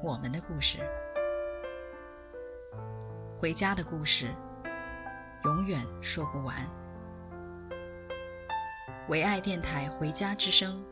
[0.00, 0.78] 我们的故事，
[3.36, 4.28] 回家的故事，
[5.44, 6.54] 永远说不完。
[9.08, 10.84] 唯爱电台《回家之声》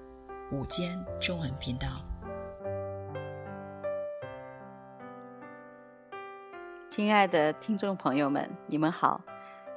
[0.57, 2.05] 午间中文频道，
[6.91, 9.23] 亲爱的听众朋友们，你们好！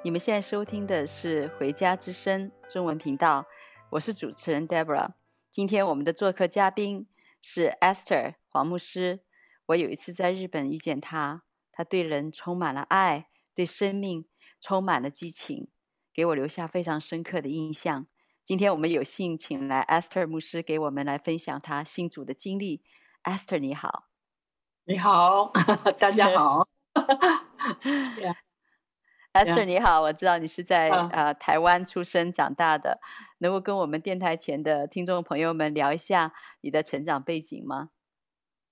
[0.04, 3.46] 你们现在收听的是《回家之声》中文频道。
[3.92, 5.10] 我是主持人 Deborah，
[5.52, 7.08] 今天我们的做客嘉宾
[7.44, 9.22] 是 Esther 黄牧师。
[9.68, 14.26] 我有一次在日本遇见他，他对人充满了爱，对生命
[14.60, 15.70] 充满了激情，
[16.12, 18.08] 给我留下非常深刻的印象。
[18.44, 22.82] 今天我们有幸请来 Esther 牧师给我们来分享他信主的经历。
[23.24, 24.06] Esther 你好，
[24.86, 25.52] 你好，
[26.00, 26.68] 大家好。
[28.18, 28.36] yeah.
[29.34, 33.00] Esther 你好，我知道你是在呃台湾出生长大的，
[33.38, 37.92] 能够跟我们电台前的听众朋友们聊一下你的成长背景吗？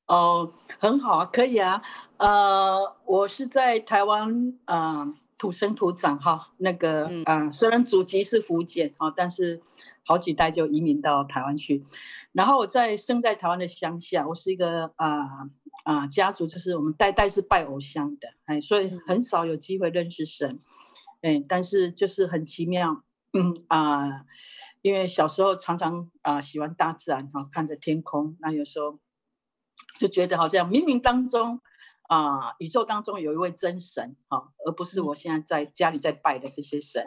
[0.08, 1.82] 哦，很好啊，可以啊。
[2.18, 9.62] 呃，我是在台湾啊、呃、土生土长哈，那个啊、嗯呃、虽然祖籍是福建啊，但是
[10.04, 11.86] 好几代就移民到台湾去。
[12.32, 15.20] 然后我在生在台湾的乡下，我是一个啊。
[15.20, 15.50] 呃
[15.84, 20.60] 啊，家族就是我们代代是拜偶像的，哎，所以很少有机会认识神，
[21.22, 24.26] 哎，但是就是很奇妙，嗯啊，
[24.82, 29.00] 因为小时候常常啊喜欢大自然哈，看着天空，那有时候
[29.98, 31.60] 就觉得好像冥冥当中
[32.04, 37.04] 啊，宇宙当中有一位真神哈，而不是我现在在家里在拜的这些神，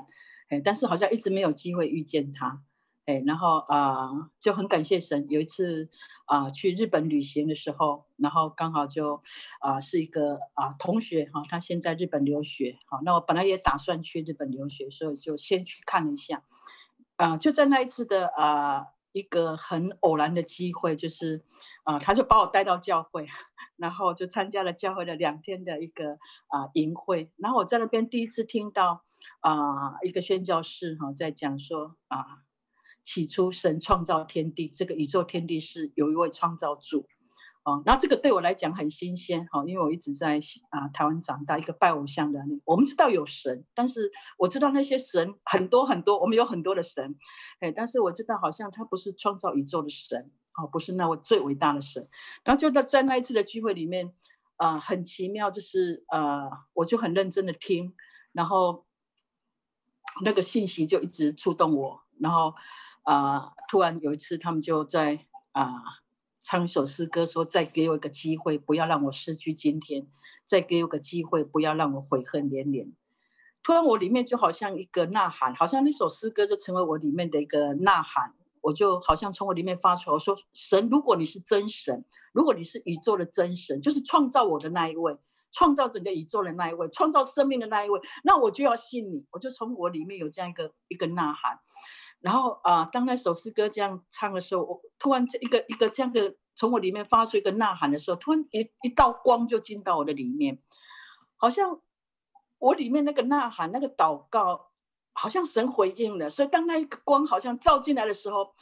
[0.48, 2.62] 哎，但是好像一直没有机会遇见他。
[3.06, 5.26] 哎，然后啊、呃，就很感谢神。
[5.30, 5.88] 有一次
[6.26, 9.16] 啊、呃，去日本旅行的时候，然后刚好就
[9.60, 12.78] 啊、呃，是一个啊、呃、同学哈，他现在日本留学。
[12.86, 16.44] 好，那我本来也打算去日本留学，所以就先去看了一下。
[17.16, 21.44] 啊、呃，就在那一次的啊、呃、一个很偶然的机会，就是
[21.84, 23.26] 啊、他就把我带到教会，
[23.76, 26.12] 然后就参加了教会的两天的一个
[26.48, 27.30] 啊营、会。
[27.36, 29.04] 然后我在那边第一次听到
[29.40, 32.44] 啊、一个宣教士哈在讲说啊。
[33.02, 37.08] 起初，神创造天地，这个宇宙天地是有一位创造主，
[37.70, 47.14] 啊，那这个对我来讲很新鲜，哈，因为我一直在啊台湾长大，一个拜偶像的，我们知道有神，但是我知道那些神很多很多，我们有很多的神，
[47.60, 52.08] 哎，但是我知道好像他不是创造宇宙的神，哦，不是那位最伟大的神，
[52.44, 54.12] 然后就在在那一次的聚会里面，
[54.56, 57.94] 啊，很奇妙，就是啊，我就很认真的听，
[58.32, 58.86] 然后
[60.24, 62.54] 那个信息就一直触动我，然后。
[63.02, 65.18] 啊、突然有一次，他们就在
[65.52, 65.82] 啊、
[66.50, 70.06] 唱一首诗歌，说：“再给我一个机会，不要让我失去今天；
[70.44, 72.92] 再给我个机会，不要让我悔恨连连。”
[73.62, 78.34] 突然，我里面就好像一个呐喊，好像那首诗歌就成为我里面的一个呐喊。
[78.62, 85.16] 我就好像从我里面发出来，我说：“神，如果你是真神，如果你是宇宙的真神，就是创造我的那一位，
[85.52, 91.60] 创造整个宇宙的那一位，创造生命的那一位，那我就要信你。”我就从我里面有这样一个一个呐喊。
[92.20, 100.58] 然后啊，当那首诗歌这样唱的时候，我突然这一个一个这样的从我里面发出一个呐喊的时候，突然一一道光就进到我的里面，
[101.38, 101.80] 好像
[102.58, 104.70] 我里面那个呐喊、那个祷告，
[105.14, 106.28] 好像神回应了。
[106.28, 108.54] 所以当那一个光好像照进来的时候，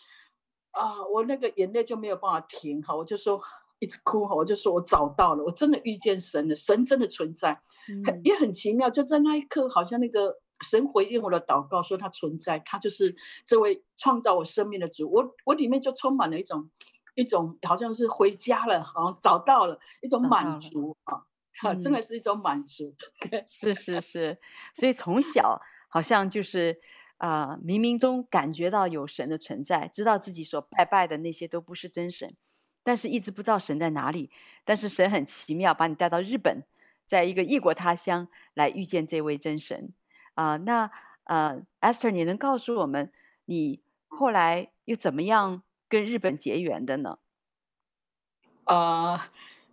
[0.70, 3.43] 啊，我那个眼泪就没有办法停哈，我就说
[3.81, 7.61] 一直哭哈，我就说我找到了，我真的遇见神了，神真的存在，
[8.06, 10.38] 很也很奇妙，就在那一刻，好像那个。
[10.60, 13.14] 神回应我的祷告，说他存在，他就是
[13.46, 15.10] 这位创造我生命的主。
[15.10, 16.69] 我我里面就充满了一种
[17.14, 22.94] 一种，好像是回家了，好像找到了一种满足啊， 真的是一种满足。
[23.31, 24.38] 嗯、是是是，
[24.75, 26.81] 所以从小好像就是
[27.19, 32.37] 啊、呃，冥冥中感觉到有神的存在，知道自己所拜拜的那些都不是真神，
[32.82, 34.31] 但是一直不知道神在哪里。
[34.64, 36.64] 但是神很奇妙，把你带到日本，
[37.06, 39.93] 在一个异国他乡来遇见这位真神。
[40.38, 40.90] 啊、呃，那
[41.25, 43.11] 呃，Esther，你能告诉我们，
[43.46, 47.19] 你后来又怎么样跟日本结缘的呢？
[48.62, 49.20] 啊、呃，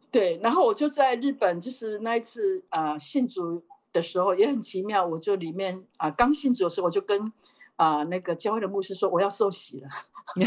[0.10, 3.64] 对，然后我就在日本，就是那一次啊、呃，信主
[3.94, 7.32] 的时候也很奇妙，我就里面啊、呃，刚信主的时候，我就跟
[7.76, 9.88] 啊、呃、那个教会的牧师说，我要受洗了，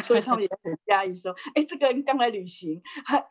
[0.03, 2.83] 所以他们 也很讶异，说：“哎，这个人刚来旅行，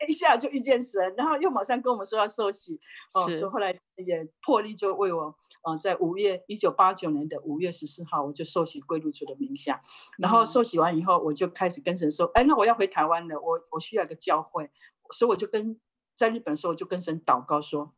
[0.08, 2.80] 一下就遇见神，然后又马上跟我们说要受洗。”
[3.14, 9.82] 哦，所以后来也破例就为我，嗯、呃，在五月一九八九年的五月十四号，我就受洗归入主的名下。
[10.18, 14.70] 然后受洗完以后，我就开始跟神说：“哎，那我要回台湾了，我我需要一个教会。”
[15.12, 15.78] 所以我就跟
[16.16, 17.94] 在日本的时候，我就跟神祷告说：“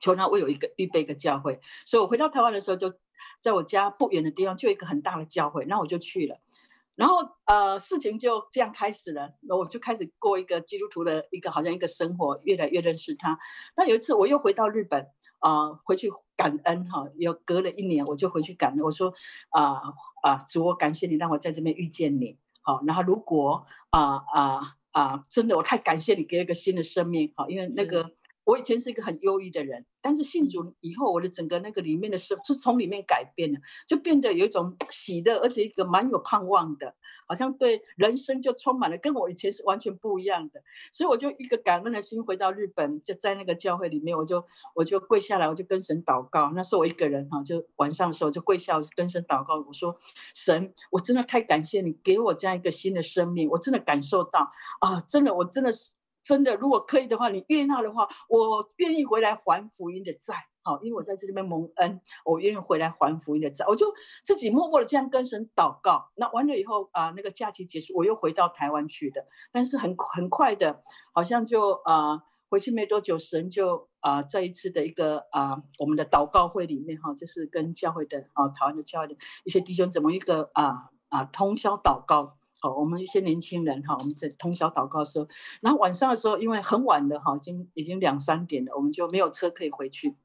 [0.00, 2.92] 求他为我有一个预备一个教会。”所以我回到台湾的时候，就
[3.40, 6.38] 在我家不远的地方就有一个很大的教会，那我就去了。
[6.96, 9.34] 然后呃，事情就这样开始了。
[9.40, 13.38] 那我就开始过一个基督徒的一个好像一个生活，越来越认识他。
[13.76, 15.06] 那有一次我又回到日本
[15.40, 18.80] 啊、呃，回去感恩哈，又隔了一年，我就回去感恩。
[18.80, 19.12] 我说
[19.50, 19.82] 啊
[20.22, 22.36] 啊，主，我感谢你让我在这边遇见你。
[22.62, 27.32] 好，然后如果啊啊啊，真的我太感谢你给一个新的生命。
[27.36, 28.12] 好，因为那个。
[28.44, 36.94] 我以前是一个很忧郁的人，但是信主以后，我的整个那个里面的生是从里面改变的，就变得有一种 喜乐，而且一个蛮有盼望的，
[37.26, 40.62] 好像对人生就充满了，跟我以前是完全不一样的。
[40.92, 44.44] 所以我就一个感恩的心回到日本，就在那个教会里面，我就
[44.74, 46.52] 我就跪下来，我就跟神祷告。
[46.54, 49.98] 那时候我一个人哈，就晚上的时候就跪下，我就跟神祷告，我说：
[50.34, 55.93] 神，我真的太感谢你给我这样一个新的生命，我真的感受到啊，真的，我真的是。
[56.24, 60.34] 真的，如果可以的话，你悦纳的话，我愿意回来还福音的债。
[60.62, 63.66] 好，因为我在这里面蒙恩，我愿意回来还福音的债。
[63.68, 63.92] 我就
[64.24, 66.10] 自己默默的这样跟神祷告。
[66.16, 69.26] 那完了以后啊，那个假期结束，我又回到台湾去的。
[69.52, 70.82] 但是很很快的，
[71.12, 82.38] 好像就啊回去没多久，神就啊在一次的一个啊我们的祷告会里面哈，就是跟教会的啊台湾的教会的一些弟兄怎么一个啊啊通宵祷告。
[82.72, 85.26] 我们一些年轻人哈，我们在通宵祷告的时候，
[85.60, 90.16] 然后晚上的时候，因为很晚了哈，已经已经两三点了，我们就没有车可以回去，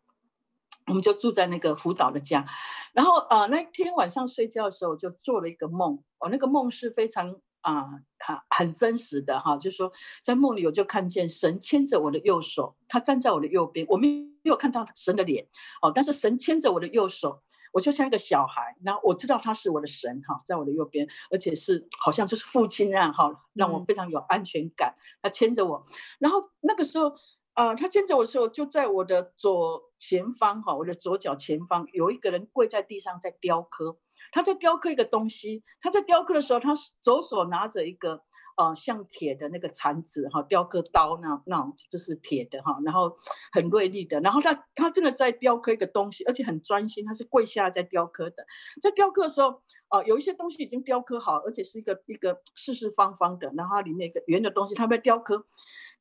[0.88, 2.46] 我们就住在那个辅导的家。
[2.94, 6.04] 然后、呃，那天晚上睡觉的时候，就做了一个梦。
[6.20, 7.88] 哦，那个梦是非常啊，
[8.18, 9.92] 很、很真实的哈，就是说
[10.22, 15.48] 在梦里我就看见神牵着我的右手，他站在我的右边，我没有看到神的脸
[15.82, 17.42] 哦，但是神牵着我的右手。
[17.72, 24.96] 我就像一个小孩，然后我知道他是我的神哈，在我的右边，而且是好像就是父亲那样哈，让我非常有安全感。
[25.22, 25.86] 他牵着我，
[26.20, 27.10] 然后那个时候
[27.54, 33.98] 啊、呃，他牵着我的时候，就在我的左前方哈，我的左脚前方有一个人跪在地上在雕刻，
[34.32, 35.64] 他在雕刻一个东西。
[35.82, 38.24] 他在雕刻的时候，他左手拿着一个。
[38.60, 43.18] 啊、像铁的那个铲子哈，雕刻刀那那种，这是铁的哈，然后
[43.54, 44.20] 很锐利的。
[44.20, 48.46] 然后他他真的在雕刻一个东西，而且很专心，他是跪下来在雕刻的。
[48.82, 55.46] 在雕刻的时候，啊、有一些东西已经雕刻好，而且是一个一个四四方方的，然后它里面一个圆的东西，他在雕刻。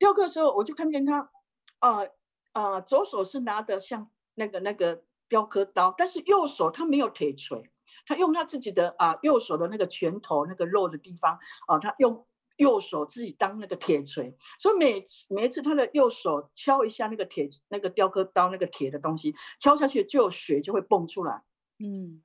[0.00, 1.30] 雕刻的时候，我就看见他，
[1.78, 2.00] 啊、
[2.54, 7.70] 啊、左手是拿的像那个那个雕刻刀，但是右手他没有铁锤，
[8.04, 11.38] 他用他自己的啊、右手的那个拳头那个肉的地方
[11.68, 12.26] 啊、他用。
[12.58, 21.42] 右手自己当那个铁锤，所以每每一次他的右手敲一下那个铁那个雕刻刀那个铁的东西，敲下去就有血就会蹦出来。
[21.78, 22.20] 嗯，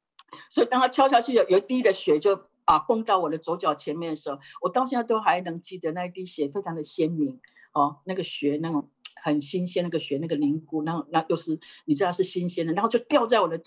[0.49, 7.39] 所以当他敲下去有有一滴的血就啊蹦到我的左脚前面的时候，我到现在都还能记得那一滴血非常的鲜明
[7.73, 8.89] 哦，那个血那种
[9.23, 13.61] 很新鲜，那个血那个凝固，那那又是你知道是新鲜的，然后就掉在我的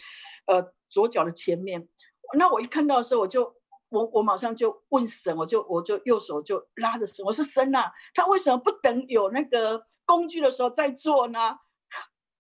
[0.47, 1.89] 呃左脚的前面。
[2.37, 3.55] 那我一看到的时候我就。
[3.89, 11.59] 我我马上就问神，我就我就右手就拉着神，我说神呐，他为什么不等有那个工具的时候再做呢？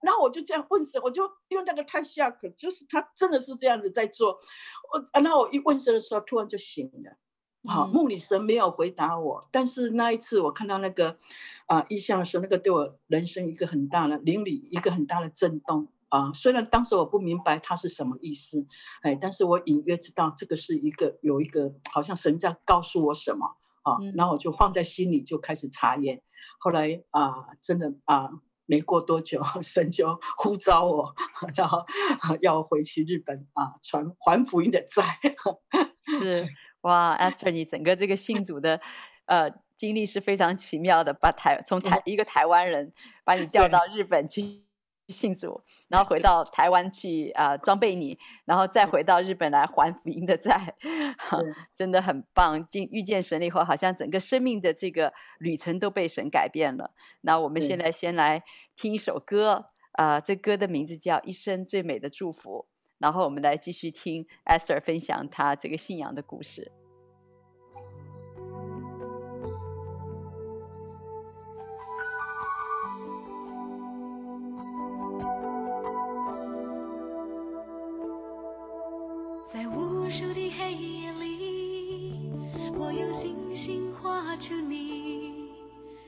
[0.03, 4.38] 然后我就这样问神，我就因为那个太 shock，就是他真的是这样子在做。
[4.93, 7.17] 我然后我一问神的时候，突然就醒了。
[7.69, 11.19] 好，梦里神没有回答我，但是那一次我看到那个
[11.67, 15.88] 啊意象的时候，那个对我人生一个很大的灵里一个很大的震动。
[16.17, 18.67] 啊，虽然当时我不明白它是什么意思，
[19.03, 23.47] 哎，但是我隐约知道这个是一个有一个好像神在告诉我什么
[23.83, 26.23] 啊，然后我就放在心里就开始查验。
[26.59, 28.31] 后来啊，真的啊，
[28.65, 31.15] 没过多久， 神就呼召我，
[31.55, 31.85] 然后
[32.41, 35.19] 要回去日本啊，传还福音的债。
[36.03, 36.49] 是
[36.81, 38.81] 哇，Esther，你整个这个信主的
[39.27, 44.66] 呃经历是非常奇妙的，把台从台一个台湾人把你调到日本去。
[45.09, 50.75] 信主，然后回到台湾去啊、呃，装备你，然后再回到日本来还福音的债，
[51.75, 52.67] 真的很棒。
[52.69, 56.93] 经遇见神了以后，好像整个生命的这个旅程都被神改变了。
[57.21, 58.43] 那我们现在先来
[58.75, 62.67] 听一首歌，啊、呃，这歌的名字叫《一生最美的祝福》，
[62.99, 66.73] 然后我们来继续听 Esther 分享她这个信仰的故事。
[84.38, 85.49] 出你，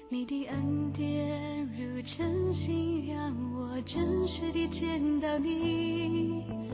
[0.09, 6.68] 你的恩典如晨星，让我真实地见到你。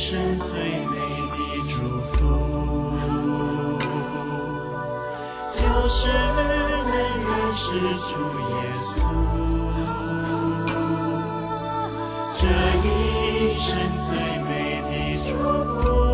[0.00, 0.48] 生最
[0.86, 0.94] 美
[1.28, 1.36] 的
[1.66, 1.74] 祝
[2.12, 2.16] 福，
[5.52, 6.40] 就是能
[7.26, 7.58] 认识
[8.06, 8.88] 主耶稣。
[12.36, 12.40] 这
[12.86, 12.88] 一
[13.50, 13.66] 生
[14.06, 14.08] 最。
[14.48, 14.50] 美
[14.82, 14.90] 的
[15.24, 15.28] 祝
[15.64, 16.07] 福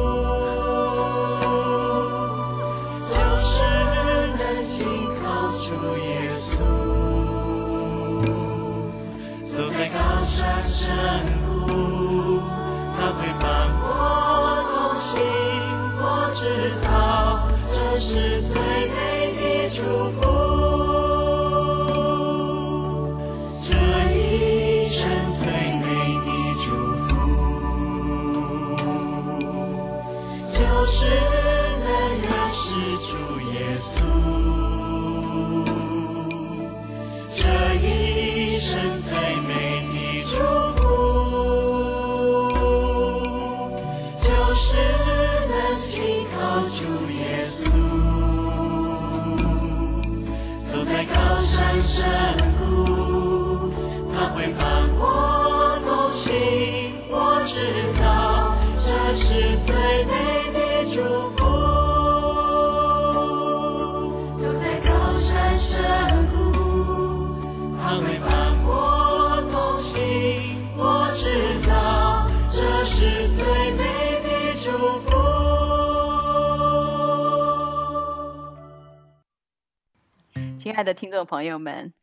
[80.75, 81.95] 亲爱的听众朋友们，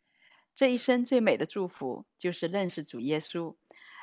[0.55, 3.53] 这一生最美的祝福就是认识主耶稣。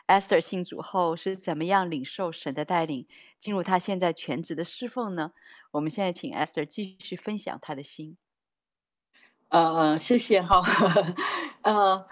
[0.07, 3.07] Esther 信主后是怎么样领受神的带领，
[3.39, 5.33] 进入他现在全职的侍奉呢？
[5.71, 8.19] 我们现在请 Esther 继续分享他的心。
[9.49, 10.63] 呃，谢谢哈。
[11.65, 12.07] 呃，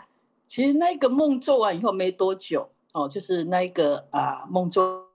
[0.48, 5.05] 其实那个梦做完以后没多久哦，就是那个啊梦做。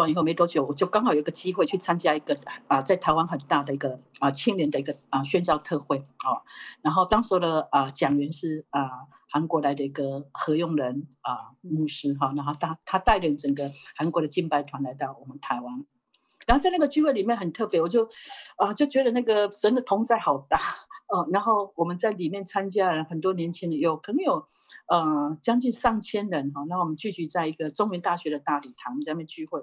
[0.00, 2.36] 完以后没多久，我就刚好有个机会去参加一个
[2.66, 6.42] 啊，在台湾很大的一个啊青年的一个啊宣教特会啊，
[6.82, 15.86] 然后当时的啊讲员是啊韩国来的一个何用仁啊牧师哈，然后他他带领整个韩国的敬拜团来到我们台湾，
[16.46, 18.08] 然后在那个聚会里面很特别，我就
[18.56, 20.58] 啊就觉得那个神的同在好大
[21.08, 24.44] 哦，然后我们在里面参加了很多年轻人，有可能有
[24.88, 29.62] 呃将近上千人哈，那我们聚集在一个中原大学的大礼堂在那边聚会。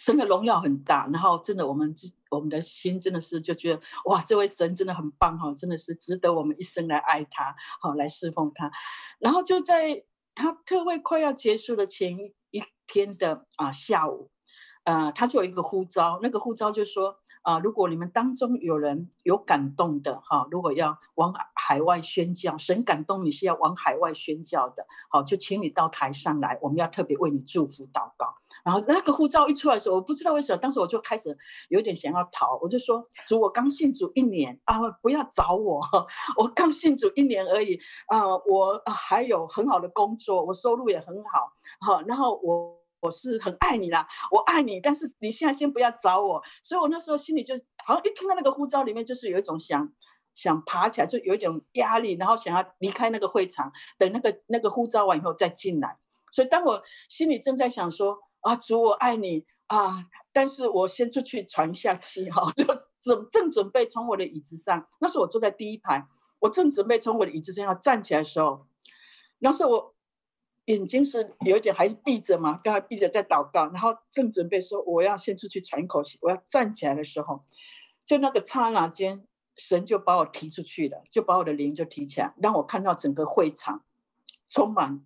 [0.00, 1.94] 神的荣耀很大，然后真的，我们
[2.30, 8.70] 我们的心真的是就觉得哇，这位神真的很棒哈，真的是值得我们一生来爱他，好来侍奉他。
[9.18, 14.30] 然后就在他特会快要结束的前一一天的啊下午，
[14.84, 28.34] 呃，他就有一个呼召，那个呼召就是说啊，如果你们当中有人有感动的哈，如果要往海外宣教，神感动你是要往海外宣教的，好，就请你到台上来，我们要特别为你祝福祷告。
[28.64, 31.36] 然后那个护照一出来的时候，我不知道为什么，当时我就开始
[31.68, 35.82] 有点想要逃，我就说主，我刚信主一年啊，不要找我，
[36.38, 47.54] 我刚信主一年而已啊，我还有很好的工作，我收入也很好，好，然后我我是很爱你啦，我爱你，但是你现在先不要找我，所以我那时候心里就
[47.84, 49.92] 好像一听到那个护照里面就是有一种想
[50.34, 55.98] 想爬起来，就有一种压力，然后想要离开那个会场，等那个那个护照完以后再进来，
[56.32, 58.16] 所以当我心里正在想说。
[58.44, 60.06] 啊，主，我爱你啊！
[60.32, 62.64] 但是我先出去喘一下气哈，就
[63.00, 66.06] 准正准备从我的椅子上，那时候我坐在第一排，
[66.40, 68.66] 我正准备从我的椅子上要站起来的时候，
[69.38, 69.94] 那时候我
[70.66, 77.44] 眼睛是有一点还是闭着嘛，刚才闭着在祷告，然后正准备说我要先出去喘一口气，我要站起来的时候，
[78.04, 83.82] 就那个刹那间，神就把我提出去了，就把我的灵就提起来，让我看到整个会场
[84.50, 85.02] 充满。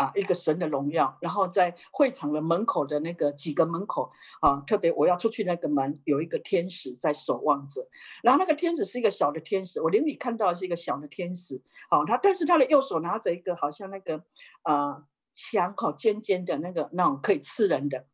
[0.00, 7.86] 啊，一个神的荣耀，然后在会场的门口的那个几个门口啊，特别我要出去那个门，有一个天使在守望着，
[8.22, 14.24] 然后那个天使是一个小的天使，我灵里看到的是一个小的天使，好、啊，他但是他的右手拿着一个好像那个
[14.62, 15.04] 呃
[15.34, 18.06] 枪，好尖尖的那个那种可以刺人的，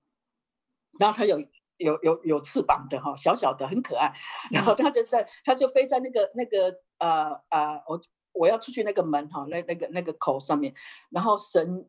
[0.99, 1.39] 然后他有
[1.77, 4.13] 有有有翅膀的哈，小小的很可爱，
[4.51, 8.03] 然后他就在他就飞在那个那个呃呃我。
[8.39, 10.75] 我要出去那个门哈，那那个那个口上面，
[11.11, 11.89] 然后神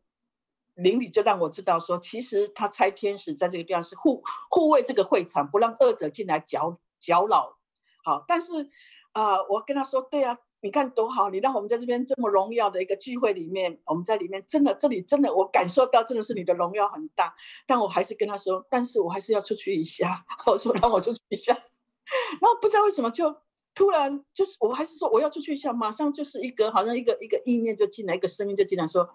[0.74, 7.58] 灵里就让我知道说，其实他差天使在这个地方是护护卫这个会场，不让恶者进来搅搅扰。
[8.04, 8.70] 好，但是
[9.12, 17.34] 啊、我跟他说，对啊，你看多好，你让我们在这边这么荣耀的一个聚会里面，我们在里面真的这里真的我感受到真的是你的荣耀很大，
[17.66, 21.52] 但我还是跟他说，但是我还是要出去一下， 我说让我出去一下，
[22.40, 23.34] 然后不知道为什么就。
[23.78, 29.08] 突然就是，我还是说我要出去一下，马上就是一个好像一个一个意念就进来，一个声音就进来说，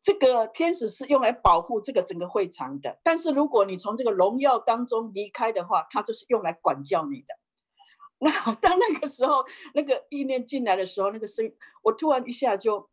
[0.00, 7.34] 这个天使是用来保护这个整个会场的，但是如果你从这个荣耀当中离开的话，它就是用来管教你的。
[8.20, 9.44] 那当那个时候
[9.74, 12.88] 那个意念进来的时候，那个声音我突然一下就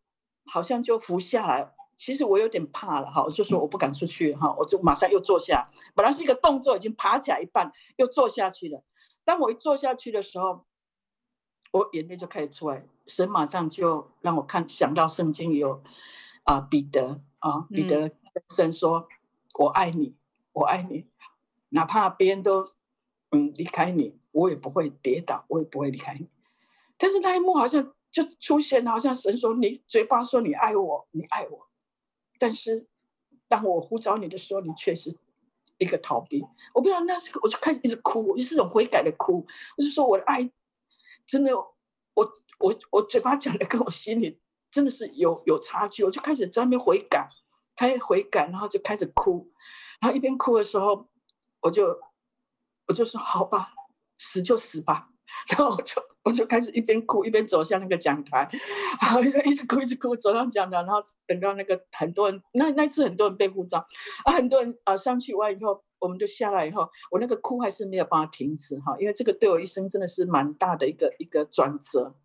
[0.47, 8.83] 好像就伏下来，其实我有点怕了哈，我就说我不敢出去哈，我就马上又坐下，本来是一个动作已经爬起来一半，又坐下去了。
[9.23, 10.65] 当我一坐下去的时候。
[11.71, 15.81] 我眼泪就开始出来，神马上就让我看想到圣经有
[16.43, 19.07] 啊彼得啊彼得跟神说、嗯
[19.59, 20.15] ：“我爱你，
[20.51, 21.07] 我爱你，
[21.69, 22.65] 哪怕别人都
[23.31, 26.27] 嗯离开你，我也不会跌倒，我也不会离开你。”
[26.99, 31.67] 但是那一幕好像就出现，好像神说：“你嘴巴说你爱我，你爱我，
[32.37, 32.85] 但是
[33.47, 35.17] 当我呼召你的时候，你却是
[35.77, 40.51] 一个逃避。”我不知道那时候我就开始一直哭，也是种悔改的哭，我就说我的爱。
[41.31, 47.29] 真的，我我我嘴巴讲的跟我心里真的是有有差距，我就开始在那边悔改，
[47.73, 49.49] 开始悔改，然后就开始哭，
[50.01, 51.07] 然后一边哭的时候，
[51.61, 51.97] 我就
[52.85, 53.69] 我就说好吧，
[54.17, 55.07] 死就死吧，
[55.47, 58.49] 然后我就我就开始一边哭一边走向那个讲台，
[59.01, 63.87] 然后一直哭一直哭走上讲台，然后等到那个很多人，那那次很多人被护照
[64.25, 65.81] 啊，很多人啊上去完以后。
[66.01, 72.15] 我们就下来以后，我那个哭还是没有办法停止哈，因为这个对我一生真的是蛮大的一个一个转折。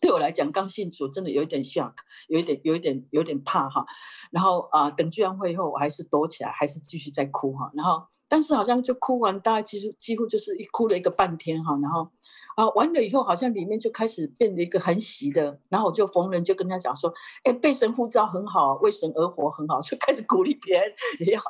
[0.00, 1.94] 对我来讲，刚信主真的有一点 shock，
[2.28, 3.84] 有一点有一点有点怕哈。
[4.30, 7.72] 然后啊、等聚完会以后，我还是躲起来，还是继续在哭哈。
[7.74, 11.78] 然后，但是好像就哭完，大概其实几乎就是一哭了一个半天哈。
[11.80, 12.10] 然后。
[12.54, 17.12] 啊，完了以后好像里面就开始变得一个很喜的，然后我就逢人就跟他讲说，
[17.42, 21.42] 哎，被神呼召很好，为神而活很好， 就开始鼓励别人也要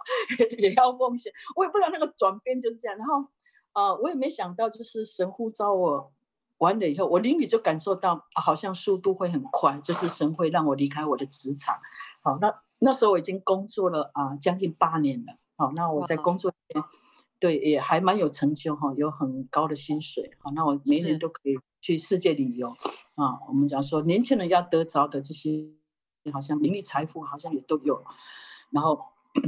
[0.58, 1.32] 也要奉献。
[1.56, 3.20] 我也不知道那个转变就是这样，然后
[3.72, 6.12] 啊、呃，我也没想到就是神呼召我
[6.58, 11.76] 完了以后，我灵里就感受到好像速度会很快，就是神会让我离开我的职场。
[12.22, 15.34] 好，那那时候我已经工作了啊、呃、将近八年了。
[15.56, 16.84] 好，那我在工作里面。
[17.40, 20.30] 对，也还蛮有成就哈，有很高的薪水。
[20.38, 22.70] 好，那我每年都可以去世界旅游
[23.16, 23.38] 啊。
[23.48, 25.50] 我们讲说，年轻人要得着的这些，
[26.32, 28.02] 好像名利财富，好像也都有。
[28.70, 28.98] 然后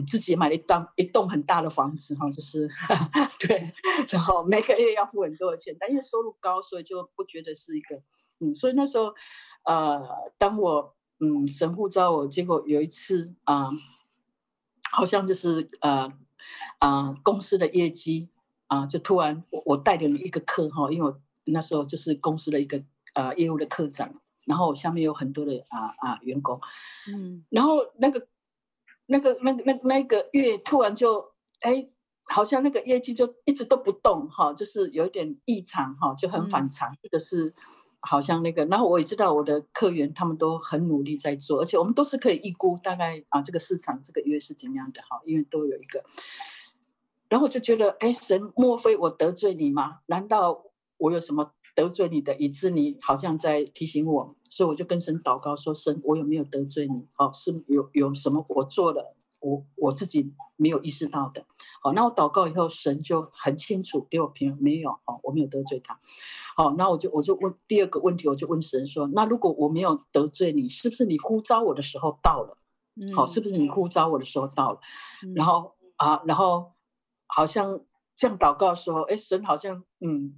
[0.07, 2.69] 自己也买了一栋一栋很大的房子哈，就是
[3.41, 3.73] 对。
[4.11, 8.03] 然后每个月要付很多的钱，但因为收入高，所以就不觉得是一个
[8.41, 8.55] 嗯。
[8.55, 9.15] 所以那时候，
[9.65, 10.03] 呃，
[10.37, 13.71] 当我嗯神呼召我，结果有一次啊、呃，
[14.93, 16.13] 好像就是呃。
[16.79, 18.29] 啊、呃，公司的业绩
[18.67, 22.83] 啊、呃，就突然我我带领了一个课哈，因为我那时候就是公司的一个
[23.15, 26.61] 呃业务的科长，然后我下面有很多的啊啊、呃呃、员工，
[27.09, 28.27] 嗯，然后那个
[29.07, 31.89] 那个那个那那个月突然就哎，
[32.25, 37.55] 好像那个业绩就一直都不动哈，就是有一点异常哈，就很反常，这、嗯、个是
[38.07, 46.05] 好像那个，然后我也知道我的客源他们都很努力在做，而且我们都是可以预估大概啊这个市场这个月是怎样的哈，因为都有一个。
[47.29, 49.99] 然后我就觉得，哎，神，莫非我得罪你吗？
[50.07, 50.63] 难道
[50.99, 54.37] 我有什么得罪你的，以致你好像在提醒我？
[54.49, 57.07] 所以我就跟神祷告说：神，我有没有得罪你？
[57.19, 59.17] 哦，是有有什么我做了？
[59.41, 61.45] 我我自己没有意识到的，
[61.83, 66.01] 好，那我祷告以后，神就很清楚给我评，没有，哦，我没有得罪他，
[66.57, 72.57] 好，那我就我就问第二个问题，我就问神说，那如果我没有得罪你，是不是你呼召我的时候到了？
[73.15, 74.81] 好，是不是你呼召我的时候到了？
[75.23, 76.73] 嗯、然后啊，然后
[77.27, 77.79] 好像
[78.17, 80.33] 这样祷告时候，哎，神好像，嗯，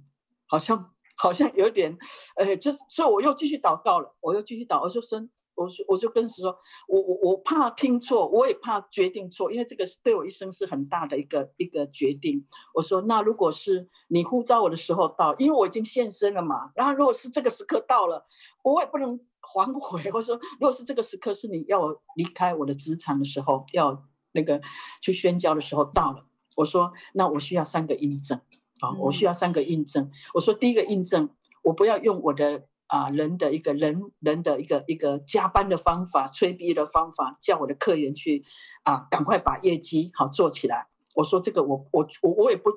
[0.45, 1.97] 好像好像有点，
[2.35, 5.29] 哎，就所以我又继续祷告了，我又继续祷，我说神。
[5.59, 12.45] 我说，我就跟神说，我我我怕听错，我也怕决定错，因为这个对我一生是很大的一个一个决定。
[12.73, 18.25] 我说，那如果是你呼召我的时候到，因为我已经献身了嘛，然后如果是这个时刻到了，
[18.63, 19.19] 我也不能
[19.53, 20.09] 反悔。
[20.13, 24.61] 我说，如果是这个时刻是你要我离开我的职场的时候，要那个
[25.01, 28.39] 去宣教的时候到了，我说，那我需要三个印证
[28.79, 30.09] 啊，我需要三个印证。
[30.33, 31.29] 我说，第一个印证，
[31.63, 32.63] 我不要用我的。
[32.89, 38.43] 啊，人的一个人人的一个一个加班的方法，催逼的方法，叫我的客人去
[38.83, 40.87] 啊，赶快把业绩好做起来。
[41.13, 42.71] 我说这个我我我我也不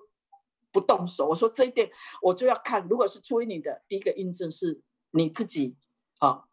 [0.70, 1.29] 不动手。
[1.29, 5.77] 我说这一点我就要看，如果是出于你的第一个印证是你自己
[6.18, 6.44] 啊，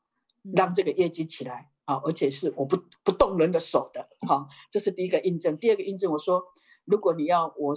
[0.55, 5.57] 让这个业绩起来啊，而且是我不不动人的手的，哈，这是第一个印证。
[5.57, 6.41] 第二个印证，我说
[6.85, 7.75] 如果你要我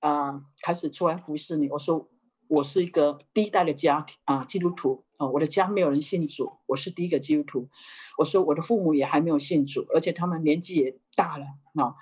[0.00, 2.10] 啊开始出来服侍你，我说。
[2.52, 7.68] 我是一个第一代的家庭啊，基督徒啊，我的家没有人信主，我是第一个基督徒。
[8.16, 11.94] 我说我的父母也还没有信主，而且他们年纪也大了啊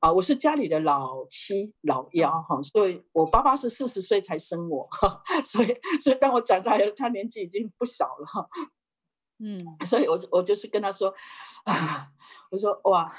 [0.00, 4.86] 啊，我是家里的老七老幺哈，所以我爸爸是四十岁才生我，
[5.46, 8.46] 所以所以当我长大了，他年纪已经不小了哈，
[9.38, 11.14] 嗯，所以我我就是跟他说
[11.64, 12.08] 啊，
[12.52, 13.10] 我说哇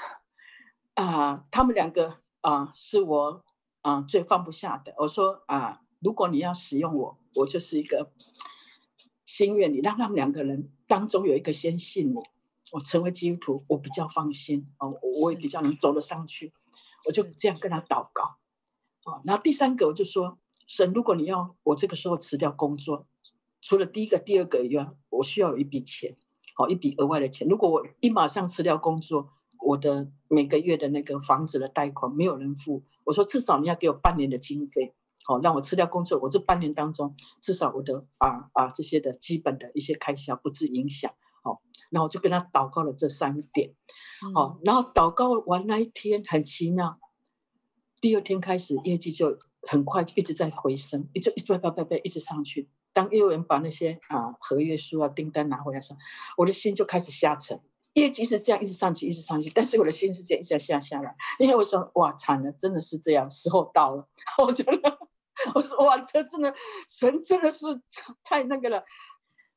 [0.94, 3.44] 啊，他们两个啊是我
[3.82, 5.80] 啊最放不下的，我说啊。
[6.00, 8.12] 如果你要使用我，我就是一个
[9.28, 12.18] 心愿，你让他们两个人当中有一个先信你，
[12.72, 16.50] 我成为基督徒，我比较放心哦，我也比较能走得上去，
[17.06, 18.38] 我就这样跟他祷告。
[19.04, 23.06] 哦，然后第三个我就说，神，如果你要我这个时候辞掉工作，
[23.60, 26.16] 除了第一个、第二个以外，我需要有一笔钱，
[26.54, 27.46] 好，一笔额外的钱。
[27.46, 29.28] 如果我一马上辞掉工作，
[29.60, 34.94] 我的每个月的那个房子的贷款没有人付，我说至少你要给我半年的经费。
[35.28, 41.12] 好，让我辞掉工作，我这半年当中，至少我的啊啊这些的基本的一些开销不致影响。
[41.42, 41.60] 好，
[41.90, 43.74] 然后我就跟他祷告了这三点。
[44.34, 46.98] 好，然后祷告完那一天很奇妙，
[48.00, 52.70] 第二天开始业绩就很快就一直在回升，一直一直叭叭叭一直上去。
[52.94, 55.94] 当业务员把那些啊合约书啊订单拿回来时，
[56.38, 57.60] 我的心就开始下沉。
[57.92, 64.08] 业绩是这样一直上去，一直上去，但是我的心是这样一直下下来，因为我说哇惨了，真的是这样，时候到了，
[64.42, 65.07] 我觉得。
[65.54, 66.52] 我说哇，这真的
[66.88, 67.66] 神真的是
[68.24, 68.84] 太那个了，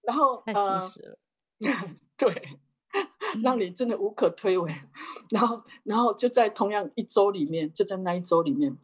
[0.02, 1.18] 然后太现实了，
[1.60, 2.60] 呃、 对，
[3.42, 4.74] 让你真的无可推诿。
[5.30, 8.78] 然后，然后就在同样一周里面，就在那一周里面，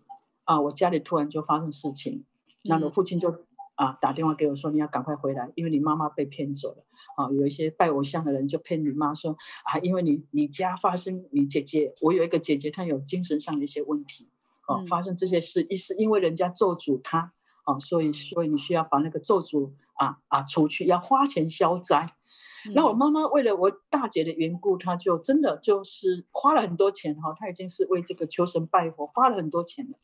[0.45, 2.25] 啊，我家里突然就发生事情，
[2.63, 6.83] 那我父亲就啊打电话给我说，你要赶快回来，因为你妈妈被骗走了。
[7.17, 14.29] 啊，有一些拜偶像的人就骗你妈说啊，因为你你家发生你姐姐，我有一个姐姐，她有精神上的一些问题。
[14.67, 22.13] 哦，发生这些事，一是因为人家咒诅他，啊，所以所以你需要把那个咒诅啊啊除去，要花钱消灾。
[22.75, 29.97] 那、嗯、我妈妈为了我大姐的缘故，她就真的就是花了很多钱哈，她已经是为这个求神拜佛花了很多钱了。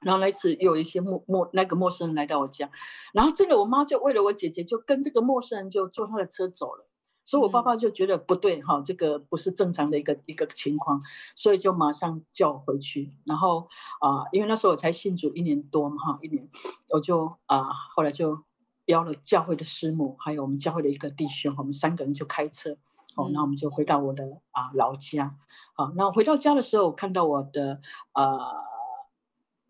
[0.00, 2.70] 然后那次有一些陌陌那个陌生人来到我家，
[3.14, 6.87] 然后这个我妈就为了我姐姐，就跟这个陌生人就坐他的车走了。
[7.28, 10.98] 所以，我爸爸就觉得不对哈，这个不是正常的一个一个情况，
[11.34, 13.12] 所以就马上叫我回去。
[13.24, 13.68] 然后
[14.00, 16.48] 啊，因为那时候我才信主一年多嘛哈，一年，
[16.88, 17.64] 我就啊，
[17.94, 18.42] 后来就
[18.86, 22.78] 邀了教会的师母，还有我们教会的一个弟兄，我们三个人就开车，
[23.14, 25.36] 哦，那我们就回到我的啊老家。
[25.74, 27.82] 好，那回到家的时候，我看到我的
[28.14, 28.38] 呃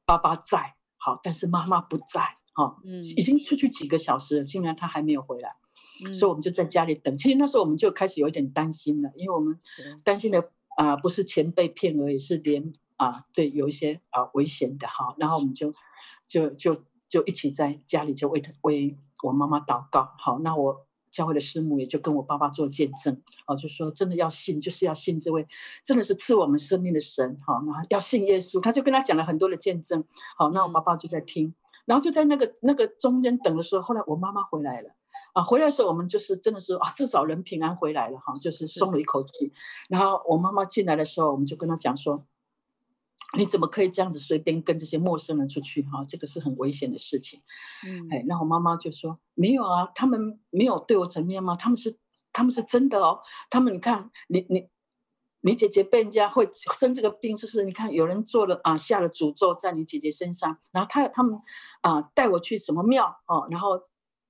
[0.05, 5.57] 爸爸在，好，但是妈妈不在，哈，嗯，已经出去几个小时了，竟然他还没有回来。
[6.15, 7.17] 所以我们就在家里等。
[7.19, 9.59] 其实那时候我们就开始有一点担心了，因为我们
[10.05, 10.41] 担心的
[10.77, 15.15] 啊、呃、不是钱被骗而已，是连啊、呃、对有一些啊、呃、危险的哈。
[15.19, 15.75] 然后我们就
[16.29, 20.13] 就就就一起在家里就为他为我妈妈祷告。
[20.19, 25.47] 好，那我教会的师母也就跟我爸爸做见证，哦，就说真的要信，就是要信这位
[25.85, 27.41] 真的是赐我们生命的神。
[27.45, 30.05] 好，那要信耶稣，他就跟他讲了很多的见证。
[30.37, 31.55] 好，那我爸爸就在听，
[31.87, 34.91] 然后就在那个那个中间等的时候，后来我妈妈回来了。
[35.33, 39.53] 啊，回来的时候我们就是真的是啊，至少人平安回来了哈，就是松了一口气。
[39.88, 42.25] 然后我妈妈进来的时候，我们就跟她讲说，
[43.37, 46.05] 你怎么可以这样子随便跟这些陌生人出去哈？
[46.09, 47.41] 这个是很危险的事情。
[47.87, 51.57] 嗯，哎，那我妈妈就说没有啊，他们没有对我怎么样吗？
[51.57, 51.97] 他们是
[52.33, 54.69] 他们是真的哦，他们你看你你。
[55.41, 61.38] 你姐姐被人家会生这个病，就是你看有人做了啊，下了诅咒在你姐姐身上，然后他他们
[61.81, 63.81] 啊带我去什么庙哦，然后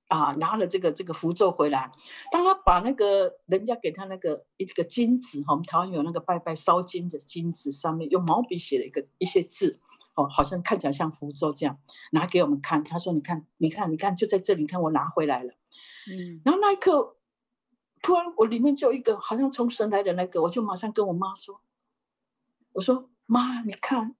[0.09, 1.89] 啊拿了这个这个符咒回来，
[2.31, 9.79] 当他把那个人家给他那个一个金子哈，我们台湾有那个拜拜烧金的金子，上面用毛笔写了一个一些字
[10.15, 11.79] 哦，好像看起来像符咒这样，
[12.11, 15.53] 拿给我们看，他说你看你看你看就在这里，你看我拿回来了，
[16.11, 17.15] 嗯，然后那一刻。
[18.01, 21.59] 突然，我里面就有一个好像从神来的那个，我就马上跟我妈说
[22.71, 24.15] ：“我说妈，你看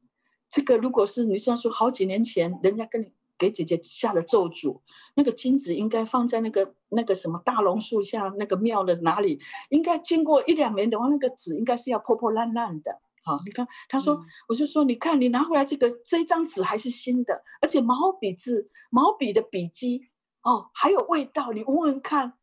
[0.51, 4.81] 这个，如果是女生说好几年前人家跟你给姐姐下了咒诅，
[5.15, 9.39] 那个金子应该放在那个那个什么大榕树下那个庙的哪里？
[9.69, 13.01] 应该经过一两年的话，那个纸应该是要破破烂烂的。
[13.23, 20.09] 好，你看，他说，嗯、我就说，你看你拿回来这个这张纸还是新的，而且毛笔字，毛笔的笔迹
[20.43, 22.33] 哦，还有味道，你闻闻看。”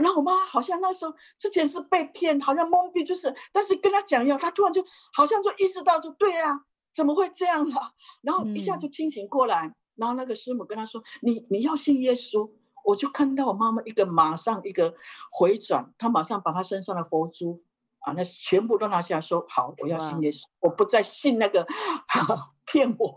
[0.00, 6.60] 然后我妈好像那时候之前是被骗，好像懵逼，就是，但是跟她讲以后，她突然就好像就意识到，就对啊，
[6.94, 7.90] 怎么会这样啊？
[8.22, 9.66] 然后一下就清醒过来。
[9.66, 12.50] 嗯、然后那个师母跟她说：“你你要信耶稣。”
[12.82, 14.92] 我就看到我妈妈一个马上一个
[15.30, 17.62] 回转，她马上把她身上的佛珠
[18.00, 21.64] 啊，那全部都拿下来说：“好，我要信耶稣，我不再信那个
[22.66, 23.14] 骗我。”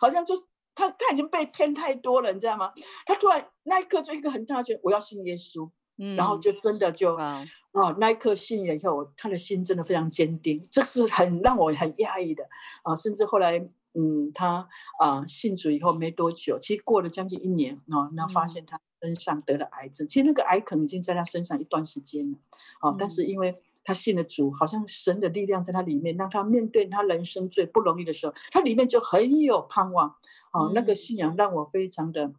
[0.00, 0.42] 好像就是。
[0.76, 2.72] 他他已经被骗太多了，你知道吗？
[3.06, 12.42] 他突然那一刻就一个很大的觉得我要信耶稣，嗯，然后就真的就啊，啊那一刻信了以后，他的心真的非常坚定，这是很让我很讶异的
[12.82, 12.92] 啊。
[12.92, 22.38] 甚至后来，嗯，他啊信主以后没多久，其实过了将近一年啊，那发现他身上得了癌症，嗯、其实那个癌可能已经在他身上一段时间了，
[22.80, 30.16] 哦，嗯、但是因为他信了主，好像神的力量在他里面，让他面对他人生最不容易的时候，他里面就很有盼望。
[30.50, 32.32] 啊，那个信仰让我非常的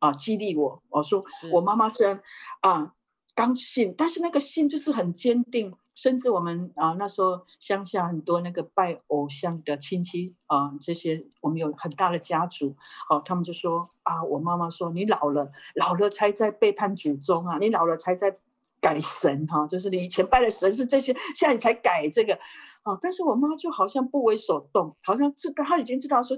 [0.00, 0.82] 啊激励我。
[0.88, 2.20] 我说我妈妈虽然
[2.62, 2.94] 啊
[3.34, 5.72] 刚信，但是那个信就是很坚定。
[6.00, 12.74] 甚至我们啊那时候乡下很多那个拜偶像的亲戚啊，这些我们有很大的家族，
[13.10, 18.38] 哦、他们就说啊，我妈妈说你老了，老了才在背叛祖宗啊，你老了才在
[18.80, 22.38] 改神哈、就是你以前拜的神是这些，现在你才改这个。
[22.82, 22.96] 啊！
[22.98, 26.34] 但是我妈就好像不为所动，好像知道她已经知道说，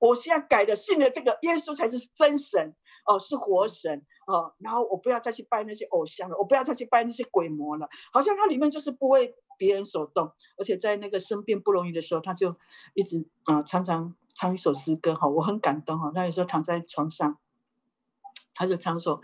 [0.00, 2.74] 我现在改的信的这个耶稣才是真神
[3.06, 4.52] 哦，是活神哦。
[4.58, 7.88] 然后我不要再去拜那些偶像了，我不要再去拜那些鬼魔了。
[8.12, 12.56] 好像他里面就是不为别人所动，而且在那个生病不容易的时候，他就
[12.94, 16.10] 一直啊常常唱一首诗歌哈，我很感动哈。
[16.14, 17.38] 那有时候躺在床上，
[18.54, 19.20] 他就唱说。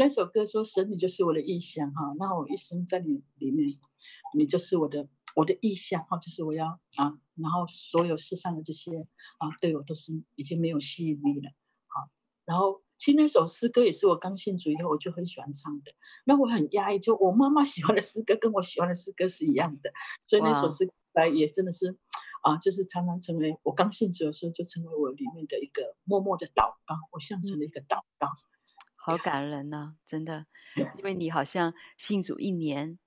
[0.09, 3.69] 那首歌说：“神，你就是我的意象哈，那我一生在你里面，
[4.35, 11.51] 你就是我的我的意象哈，就是我要啊，然后所有世上的这些啊，对我都是已经没有吸引力了，
[11.89, 12.09] 好，
[12.47, 15.93] 然后。”其实那首诗歌也是我刚信主以后我就很喜欢唱的，
[16.25, 19.93] 那我很压抑，就我妈妈喜欢的诗歌跟我喜欢的诗歌是一样的，
[20.27, 21.97] 所以那首诗来也真的是，
[22.43, 28.48] 啊，就是常常成为我刚信主的时候就成为我里面的一个默默的祷告，我像成了一个祷告，嗯、
[28.99, 30.45] 好感人呐、啊，真的，
[30.99, 32.99] 因为你好像信主一年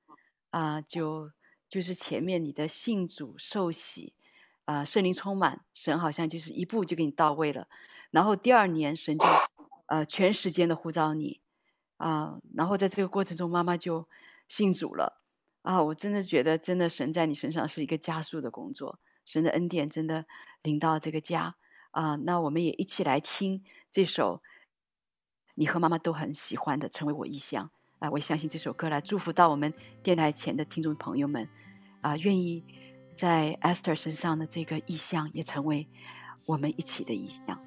[0.50, 1.32] 啊，就
[1.70, 4.14] 就是前面你的信主受洗
[4.66, 7.68] 啊，圣灵充满，神好像就是一步就给你到位了，
[8.10, 9.26] 然后第二年神就。
[9.88, 11.42] 呃，全时间的呼召你，
[11.98, 14.08] 啊、呃，然后在这个过程中，妈妈就
[14.48, 15.22] 信主了，
[15.64, 20.26] 啊，我真的觉得，真的神在你身上是一个加速的工作，神的恩典真的
[20.64, 21.58] 临到这个家，
[21.90, 24.42] 啊、呃，那我们也一起来听这首
[25.56, 31.48] 你和妈妈都很喜欢的《成为我意向》，啊、呃，我相信这首歌来祝福到我们电台前的听众朋友们，
[32.02, 32.64] 啊、愿意
[33.14, 35.88] 在 Esther 身上的这个意向也成为
[36.48, 37.60] 我们一起的意象。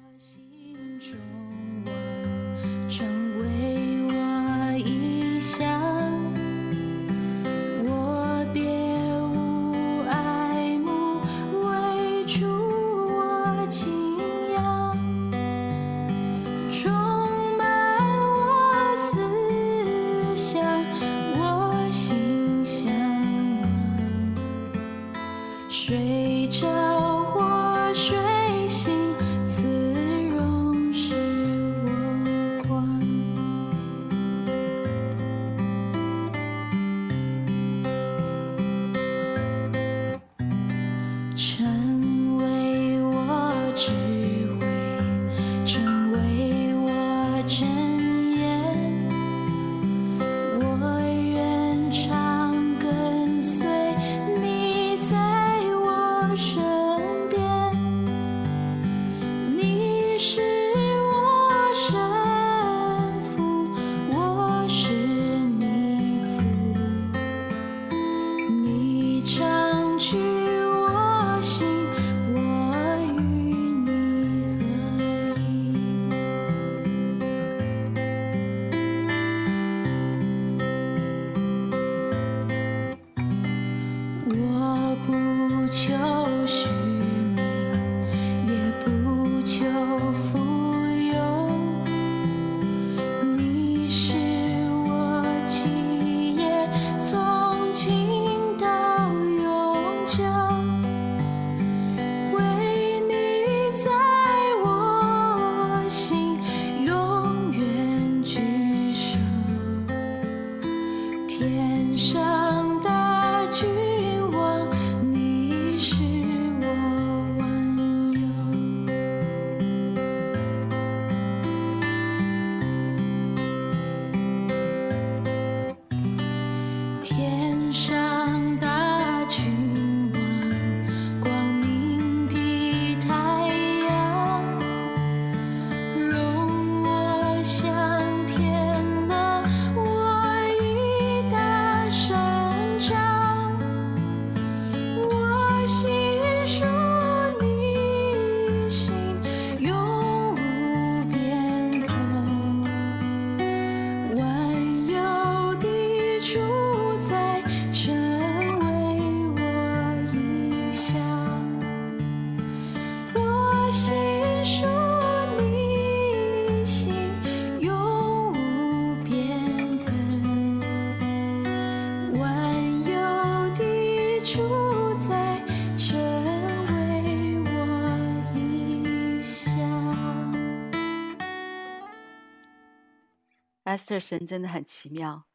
[183.85, 185.25] 这神真的很奇妙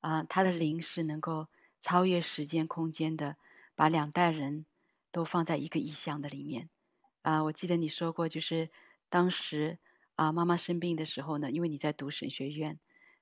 [0.00, 0.22] 啊！
[0.22, 1.48] 他的灵是能够
[1.80, 3.38] 超越时间空间的，
[3.74, 4.66] 把两代人
[5.10, 6.68] 都放在一个意象的里面
[7.22, 7.42] 啊！
[7.44, 8.68] 我记得你说过，就是
[9.08, 9.78] 当时
[10.16, 12.78] 啊妈妈生病的时候呢，因为你在读神学院，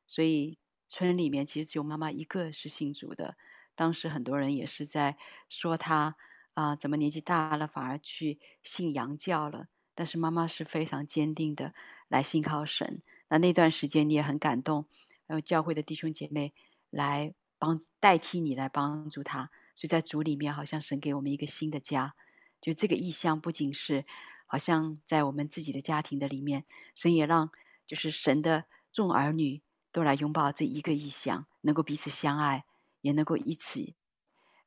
[0.08, 0.58] 所以
[0.88, 3.36] 村里面其实只有妈妈一个是信主的。
[3.76, 5.16] 当时很多人也是在
[5.48, 6.16] 说他
[6.54, 9.68] 啊，怎么年纪大了反而去信洋教了？
[9.94, 11.72] 但是妈妈是非常坚定的
[12.08, 13.02] 来信靠神。
[13.34, 14.86] 那那段时间你也很感动，
[15.26, 16.54] 还有教会的弟兄姐妹
[16.90, 22.14] 来帮代替你来帮助他，所以在主里面好像神给我们一个新的家。
[22.60, 24.04] 就这个意象不仅是
[24.46, 27.50] 好像在我们自己的家庭的里面，神也让
[27.88, 32.64] 就是神的众儿女都来拥抱这一个意象，能够彼此相爱，
[33.00, 33.96] 也能够一起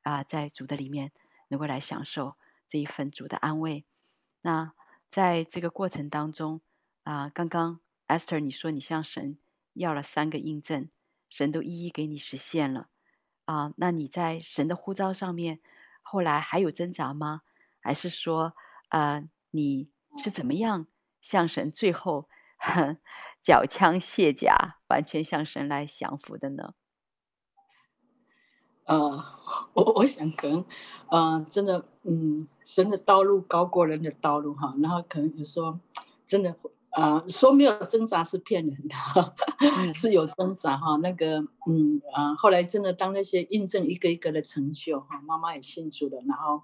[0.02, 1.12] 啊在主的里面
[1.48, 3.86] 能够来享受这一份主的安慰。
[4.42, 4.74] 那
[5.10, 6.60] 在这个过程当中
[7.04, 7.80] 啊，刚刚。
[8.08, 9.36] Esther，你说你向神
[9.74, 10.88] 要了三个印证，
[11.28, 12.88] 神都一一给你实现了
[13.44, 13.74] 啊？
[13.76, 15.60] 那你在神的呼召上面，
[16.00, 17.42] 后来还有挣扎吗？
[17.80, 18.54] 还是说，
[18.88, 20.86] 呃，你是怎么样
[21.20, 22.30] 向神最后
[23.42, 26.72] 缴枪卸甲，完全向神来降服的呢？
[28.88, 29.22] 呃，
[29.74, 30.64] 我我想可能，
[31.10, 35.78] 呃，真的，嗯，神的道路高过人的道路哈，然后可能有时候
[36.26, 36.56] 真的。
[36.98, 38.96] 啊、呃，说没有挣扎是骗人的，
[39.78, 40.96] 嗯、是有挣扎哈。
[40.96, 41.38] 那个，
[41.68, 46.56] 嗯啊，后来真的当那些印证一个一个的成就哈，妈妈也信主了，然后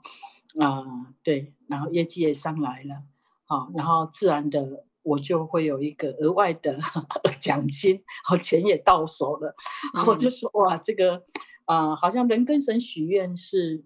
[0.58, 3.04] 啊、呃，对，然后业绩也上来了，
[3.46, 6.80] 好，然后自然的我就会有一个额外的
[7.38, 9.54] 奖金，好，钱也到手了，
[9.94, 11.22] 嗯、我就说哇，这个
[11.66, 13.84] 啊、呃，好像人跟神许愿是。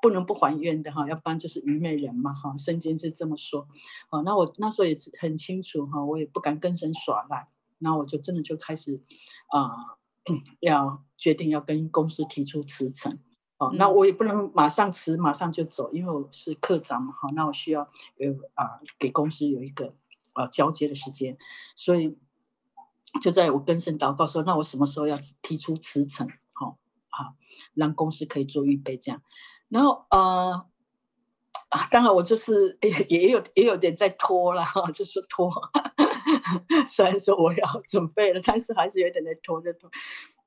[0.00, 2.56] 不能不还愿的哈，要不然就是愚昧人嘛哈。
[2.56, 3.68] 圣经是这么说，
[4.10, 7.48] 哦，那我那时候也是很清楚哈，我也不敢跟神耍赖，
[7.78, 9.00] 那我就真的就开始
[9.48, 9.98] 啊、
[10.60, 13.18] 要决定要跟公司提出辞呈，
[13.58, 19.94] 哦，那我也不能马上辞，马上就走，因为我是科长嘛哈，那我需要有啊给公司有一个
[20.32, 21.36] 啊交接的时间，
[21.76, 22.16] 所以
[23.20, 27.34] 就在我跟神祷告说，那我什么时候要提出辞呈，好，好，
[27.74, 29.22] 让公司可以做预备这样。
[29.68, 30.64] 然后呃
[31.68, 35.52] 啊，当然我就是 也也有也有点在拖了哈，就是拖。
[36.88, 39.90] 虽然说我要准备了，但是还是有点在拖着拖。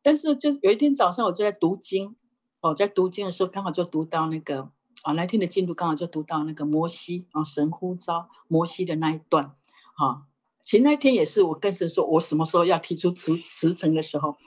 [0.02, 2.16] 但是就有一天早上，我就在读经，
[2.62, 4.72] 哦，在读经的时候刚好就读到那个
[5.04, 9.56] 啊，那天的进度刚好就读到那个摩西啊，神呼召摩西的那一段
[9.96, 10.24] 啊。
[10.64, 14.38] 其实那天也是我跟神说，我什么时候要提出辞辞呈的时候。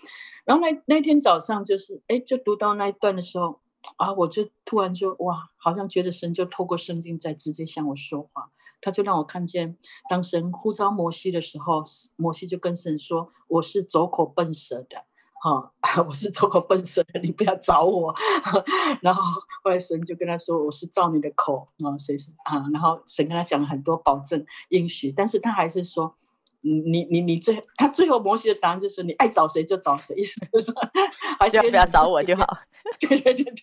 [0.44, 3.60] 然后那那天早上就是哎，就读到那一段的时候。
[3.96, 4.12] 啊！
[4.14, 9.76] 我就突然就哇，好像觉得神就透过圣经在直接向我说话，他就让我看见，
[10.08, 11.84] 当神呼召摩西的时候，
[12.16, 15.04] 摩西就跟神说：“我是走口笨舌的，
[15.42, 15.72] 哈、
[16.08, 18.14] 我是走口笨舌的，你不要找我。
[19.02, 19.22] ”然后
[19.62, 26.16] 后来神就跟他说：“我是照你的口啊，谁是啊？”然后神跟他讲了很多保证应许，但是他还是说
[26.64, 30.74] ：“你你你最他最后摩西的答案就是你爱找谁就找谁，意思就是说
[31.38, 32.44] 还是不要找我就好。
[32.98, 33.54] ”对对对对。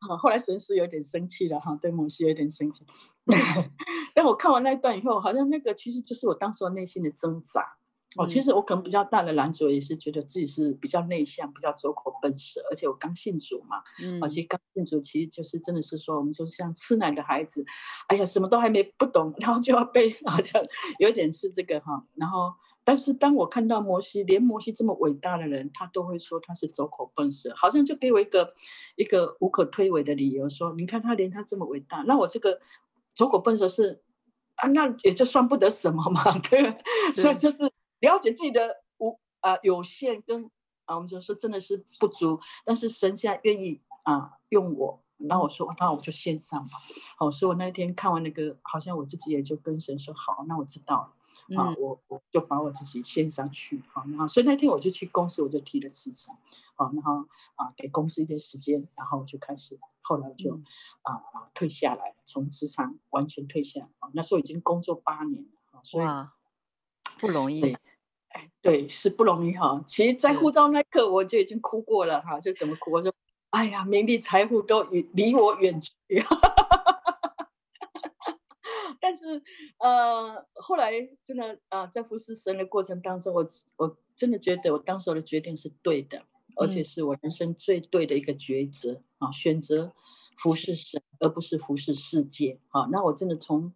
[0.00, 2.84] 好，后来神师有点生气了哈，对摩西有点生气。
[4.14, 7.76] 但我看完那一段以后，好像那个其实就是我当时内心的挣扎。
[8.16, 13.82] 哦，其实我可能比较大的拦阻也是觉得自己是比较内向，比较走口笨舌，而且我刚信主嘛。
[14.02, 14.22] 嗯。
[14.22, 17.64] 而且刚信主，其实就是真的是说，我们就是像吃奶的孩子，
[18.08, 20.62] 哎呀，什么都还没不懂，然后就要被， 好像
[20.98, 22.54] 有点是这个哈，然后。
[22.88, 28.54] 但是当我看到摩西，连摩西这么伟大的人，他都会说他是走口笨舌，好像就给我一个
[28.94, 32.60] 一个无可推诿的理由，说你看他连他这么伟大，那我这个
[33.16, 34.00] 走口笨舌是
[34.54, 36.78] 啊，那也就算不得什么嘛， 对。
[37.12, 37.68] 所以就是
[38.00, 40.50] 了解自己的无啊、呃、有限跟
[40.84, 46.78] 啊，我们就说真的是不足，但是神现在愿意啊用我，那我说那我就献上吧。
[47.16, 51.12] 好，所以我那天看完那个，好像我自己也就跟神说好，那我知道了。
[51.54, 56.34] 啊，我我就把我自己献上去，好，然后所以那天我就去公司，我就提了辞呈，
[56.74, 60.58] 好，然后啊给公司一点时间，然后就开始，后来就
[61.02, 66.06] 啊啊退下来，从职场完全退下来，啊，那时候已经工作八年了，啊，所以
[67.20, 67.80] 不容易，哎，
[68.62, 69.84] 对，是不容易哈。
[69.86, 72.92] 其实，在护照那一刻我就已经哭过了哈，就怎么哭？
[72.92, 73.12] 我说，
[73.50, 75.92] 哎呀，名利财富都远离我远去。
[79.00, 79.40] 但是，
[79.78, 80.92] 呃，后来
[81.24, 86.24] 真的啊、呃，在服侍神的过程当中，我我真的觉得我当时的决定是对的，
[86.56, 89.92] 而且是我人生最对的一个抉择啊，选择
[90.38, 92.88] 服侍神，而不是服侍世界啊。
[92.90, 93.72] 那我真的从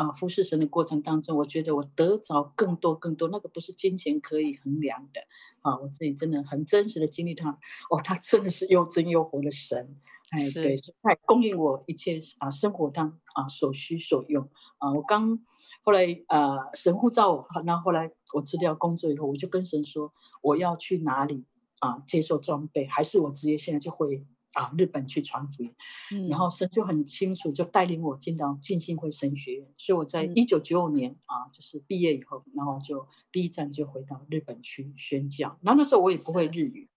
[0.00, 5.20] 啊、呃、服侍神的过程当中，我觉得我得着更多更多，那个不是金钱可以衡量的
[5.60, 5.78] 啊。
[5.78, 7.50] 我自己真的很真实的经历他，
[7.90, 9.94] 哦，他真的是又真又活的神。
[10.30, 14.48] 哎，对，他供应我一切啊，生活当啊所需所用
[14.78, 14.92] 啊。
[14.94, 15.38] 我刚
[15.82, 21.44] 后来啊，神呼召我，那后来我辞掉工作以后，我就跟神说，我要去哪里
[21.80, 25.74] 啊接受装备，还是我直接现在就回啊日本去传福音。
[26.12, 29.66] 嗯，然后神就很清楚，就带领我进到浸信会神学院。
[29.76, 35.58] 所以我在一九九五年啊，就是毕业以后，然后就第一站就回到日本去宣教。
[35.62, 36.88] 然后那时候我也不会日语，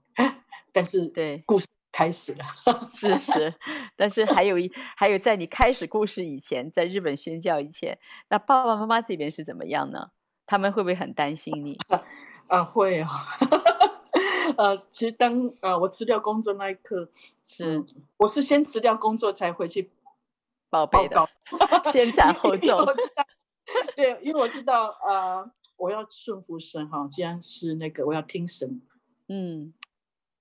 [0.72, 1.66] 但是对故事。
[1.92, 2.44] 开始了，
[2.94, 3.52] 是是，
[3.96, 7.98] 但是还有一还有，在你开始故事以前，在日本宣教以前，
[8.30, 10.10] 那爸爸妈妈这边是怎么样呢？
[10.46, 11.76] 他们会不会很担心你？
[12.46, 13.10] 啊，会啊，
[14.56, 17.08] 呃，其实当呃我辞掉工作那一刻，
[17.44, 17.86] 是、嗯、
[18.18, 19.90] 我是先辞掉工作才回去
[20.68, 21.28] 报备的，
[21.92, 22.84] 先斩 后奏。
[23.96, 28.80] 对，因为我知道呃我要顺服神哈，既然是那个我要听神，
[29.28, 29.72] 嗯。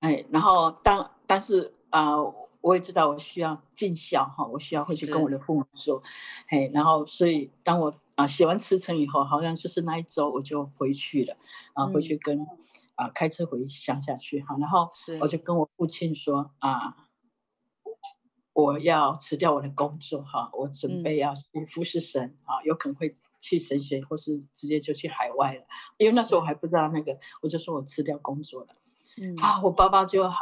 [0.01, 6.01] 哎，然后当但是啊、呃，我也知道我需要尽孝哈，我需要回去跟我的父母说，
[6.47, 11.35] 哎，然后所以当我啊、呃、写完辞呈以后，好像就是那一周我就回去了，
[11.73, 12.47] 啊、呃，回去跟
[12.99, 14.89] 啊、呃、开车回乡下去哈，然后
[15.21, 16.93] 我就跟我父亲说啊、呃，
[18.51, 25.63] 我要辞掉我的工作哈，我准备要去服侍神啊，有可能会去神学或是直接就去海外了，
[25.97, 28.75] 因为那时候我还不知道那个，我就说我辞掉工作了。
[29.21, 30.35] 嗯、啊，我爸爸就啊，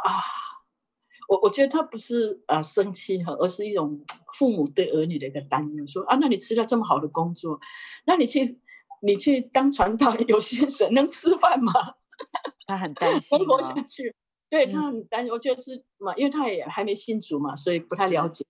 [1.28, 4.04] 我我觉得他不是啊生气哈，而是一种
[4.34, 7.60] 父母对儿女的一个担忧，说啊，那你辞掉这么好的工作，
[8.04, 8.60] 那你去
[9.00, 11.72] 你去当传道有薪水能吃饭吗？
[12.66, 14.14] 他很担心，活下去，
[14.50, 15.32] 对他很担心。
[15.32, 18.44] 我觉得是嘛，因为他也还没信主嘛，所以不太了解。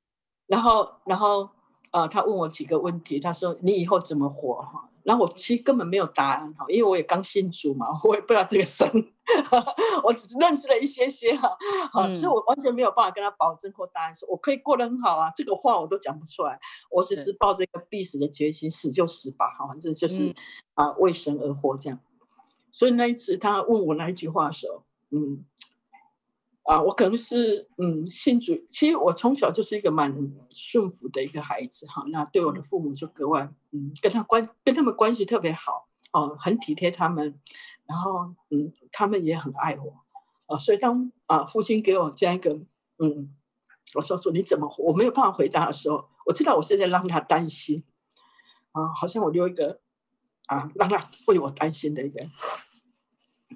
[0.47, 1.49] 然后，然后
[1.93, 4.89] 呃，他问我几个问题，他说你以后怎么活哈？
[5.05, 8.87] 然后我其实根本没有答案哈，因为我也刚信主嘛，我也不知道这个神，
[10.05, 11.49] 我只是认识了一些些哈，
[11.91, 16.59] 好、嗯，所以我完全没有办法跟他保证或答案，说我可以过得很好啊，这个话我都讲不出来，
[16.91, 20.35] 我只是抱着一个必死的决心，死就死吧，哈，反正就是、嗯、
[20.75, 21.99] 啊为神而活这样。
[22.71, 25.45] 所以那一次他问我那一句话的时候，嗯。
[26.65, 30.15] 啊，我可能是嗯信主，其实我从小就是一个蛮
[30.51, 32.05] 顺服的一个孩子哈。
[32.09, 37.41] 那对我的父母就格外嗯，跟他关跟他们关系特别好哦，很体贴他们，
[37.87, 40.05] 然后嗯，他们也很爱我
[40.55, 40.59] 啊。
[40.59, 42.61] 所以当啊父亲给我这样一个
[42.99, 43.35] 嗯，
[43.95, 47.83] 我说说你怎么我没有办法回答的时候，我知道我现在让他担心
[48.73, 49.81] 啊，好像我留一个
[50.49, 52.27] 啊让他为我担心的一个，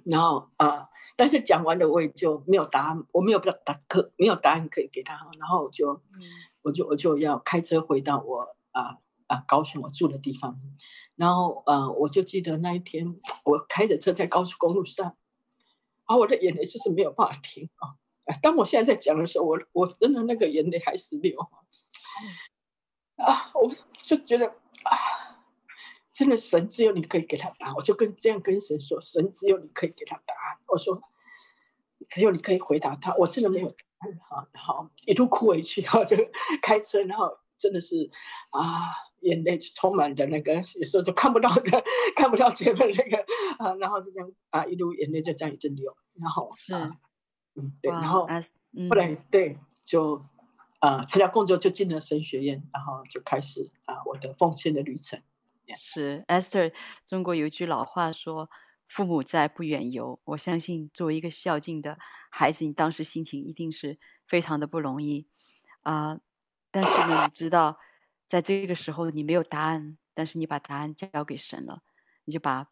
[0.05, 0.88] 然后啊。
[1.14, 6.24] 但是讲完了，我也就没有答案，我没有答可没有答案可以给他，然后我就，嗯、
[6.62, 10.59] 我就我就要开车回到我啊啊高雄我住的地方，
[11.14, 15.14] 然后呃我就记得那一天我开着车在高速公路上，
[16.05, 17.95] 啊我的眼泪就是没有办法停啊。
[18.40, 21.38] 当我现在在讲的时候，我我真的那个眼泪还是流
[23.16, 24.97] 啊，我就觉得啊，
[26.13, 30.59] 真的神只有你可以给他答案，我就跟这样跟神说，神只有你可以给他答案。
[30.67, 31.03] 我说，
[32.11, 34.49] 只有你可以回答他，我真的没有答案哈。
[34.53, 36.17] 然后一路哭回去，然后就
[36.61, 38.11] 开车，然后真的是
[38.51, 41.85] 啊，眼泪充满的那个，有时候就看不到的，
[42.15, 43.17] 看不到前面那个
[43.59, 46.75] 啊，然后就这样啊，一路眼泪就这样一直流，然后是。
[46.75, 46.97] 啊
[47.55, 50.25] 嗯，对，然后后来对，就
[50.79, 55.21] 啊，辞掉工作就进了神学院，然后就开始啊我的奉献的旅程。
[55.77, 56.73] 是 Esther，
[57.07, 58.51] 中国有一句老话说
[58.89, 61.99] ：“父母在，不远游。”我相信作为一个孝敬的
[62.31, 65.27] 孩子，你当时心情一定是非常的不容易
[65.83, 66.20] 啊。
[66.70, 67.79] 但是呢，你知道，
[68.29, 71.83] 在这个时候你没有答案，但是你把答案交给神了，
[72.25, 72.68] 你就把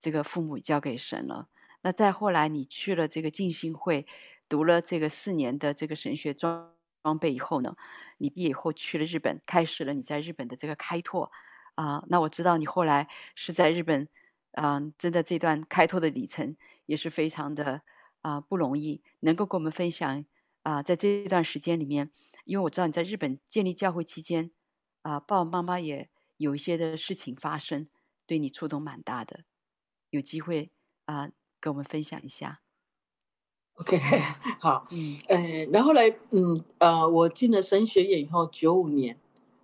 [0.00, 1.48] 这个父母交给神了。
[1.82, 4.06] 那再后来，你去了这个浸信会，
[4.48, 7.74] 读了这个四年的这个神学装装备以后呢，
[8.18, 11.32] 你毕业以后去了日本，开始了你在日本的这个开拓
[11.74, 12.04] 啊、呃。
[12.08, 14.08] 那我知道你后来是在日本，
[14.52, 16.56] 嗯、呃，真的这段开拓的里程
[16.86, 17.82] 也是非常的
[18.22, 19.02] 啊、呃、不容易。
[19.20, 20.24] 能够跟我们分享
[20.62, 22.10] 啊、呃，在这段时间里面，
[22.44, 24.50] 因为我知道你在日本建立教会期间
[25.02, 27.88] 啊，爸爸妈妈也有一些的事情发生，
[28.26, 29.40] 对你触动蛮大的。
[30.10, 30.70] 有机会
[31.06, 31.22] 啊。
[31.22, 32.62] 呃跟我们分享一下。
[33.74, 33.98] OK，
[34.60, 35.38] 好，嗯，呃，
[35.70, 39.18] 然后来，嗯，呃，我进了神学院以后，九五年，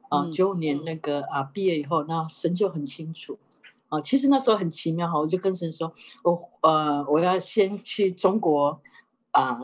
[0.09, 3.39] 啊，九五年那个啊，毕业以后，那神就很清楚，
[3.89, 5.93] 啊，其实那时候很奇妙哈，我就跟神说，
[6.23, 8.81] 我呃，我要先去中国
[9.31, 9.59] 啊，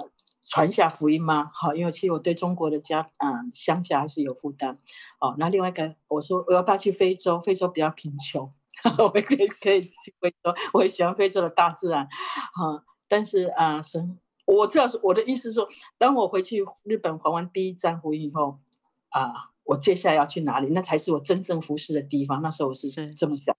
[0.49, 1.51] 传下福音吗？
[1.55, 4.79] 好，因为其实我对中国的家啊乡下还是有负担，
[5.21, 7.41] 哦，那另外一个，我说我要不要去非洲？
[7.41, 8.53] 非洲比较贫穷。
[8.99, 12.83] 我可以可以去非洲，我也喜欢非洲的大自然，哈。
[13.07, 15.69] 但是啊，神，我知道是我的意思是说，
[15.99, 18.59] 当我回去日本还完第一站福音以后，
[19.11, 20.69] 啊，我接下来要去哪里？
[20.69, 22.43] 那才是我真正服侍的地方。
[22.43, 23.57] 那时候我是这么想，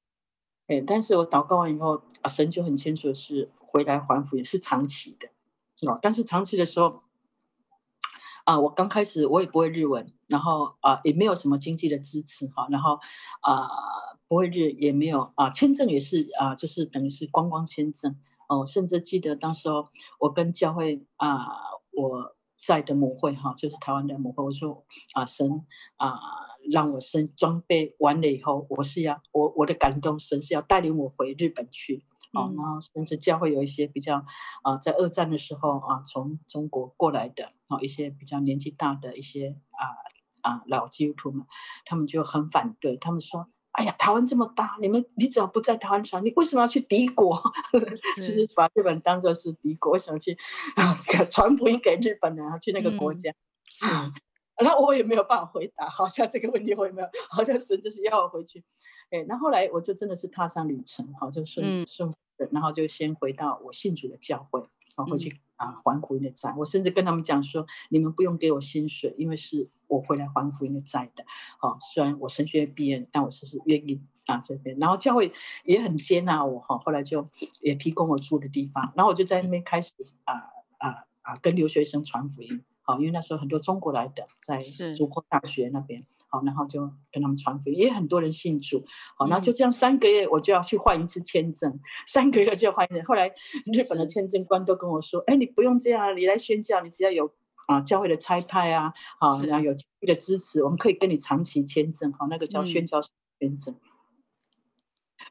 [0.68, 7.04] 哎，但是我祷告完以后，啊，神就很清楚的是回来还福也是长期的，哦，但是长期的时候，
[8.46, 13.00] 啊，我刚开始我也不会日文，然后啊，也没有什么经济的支持，哈，然后
[13.42, 13.70] 啊。
[14.26, 18.16] 不会日也没有啊，签证也是啊，就是等于是观光签证
[18.48, 18.66] 哦。
[18.66, 21.46] 甚至记得当时候我跟教会啊，
[21.92, 22.36] 我
[22.66, 25.66] 在的母会哈，就是台湾的母会，我说啊，神
[25.98, 26.20] 啊，
[26.72, 32.04] 让我身装备完了以后，我是要我我的感动，神是要带领我回日本去
[32.34, 32.54] 哦。
[32.56, 34.26] 然后甚至教会有一些比较
[34.64, 39.84] 啊，在二战的时候啊，从中国过来的啊，一些比较年纪大的一些啊
[40.42, 41.46] 啊老基督徒们，
[41.86, 43.50] 他们就很反对，他们说。
[43.74, 47.42] 哎呀，台湾这么大，你们你只要不在台湾传，你为什么要去敌国？
[48.18, 50.38] 其实把日本当做是敌国，为什么去
[50.76, 50.96] 啊
[51.30, 52.58] 传福音给日本人啊？
[52.60, 53.34] 去那个国家，
[53.84, 54.14] 嗯，
[54.64, 55.90] 那我也没有办法回答。
[55.90, 58.64] 好像这个问题我也没有，好像神就是要我回去。
[59.10, 64.64] 哎，那后来我就真的是踏上旅程，好，就顺顺的，然后就先回到我信主的教会，
[64.96, 65.40] 然后回去。
[65.56, 71.24] 啊，还福音的债，我甚至跟他们讲说，你们不用给我薪水，因为是我回来还福音的债的。
[71.58, 74.78] 好，虽然我神学毕业，但我是是愿意啊这边。
[74.80, 75.32] 然后教会
[75.64, 77.30] 也很接纳我哈，后来就
[77.62, 79.94] 也提供我住的地方，然后我就在那边开始
[80.26, 80.34] 啊
[80.80, 82.62] 啊啊跟留学生传福音。
[82.82, 84.62] 好，因为那时候很多中国来的在
[84.98, 86.04] 中国大学那边。
[86.34, 86.82] 好，然后就
[87.12, 88.84] 跟他们传福音，也很多人信主。
[89.16, 93.04] 好，然后就这样三个月，我就要去换一次签证，嗯、三个月就要换一次。
[93.04, 93.30] 后来
[93.72, 97.32] 日本的签证官都跟我说：“哎，你不用这样，你来宣教，你只要有
[97.68, 102.12] 啊教会的差派啊，好，然后有教会的支持，我们可以跟你长期签证。
[102.14, 103.00] 好，那个叫宣教
[103.40, 103.76] 签证。
[103.76, 103.80] 嗯”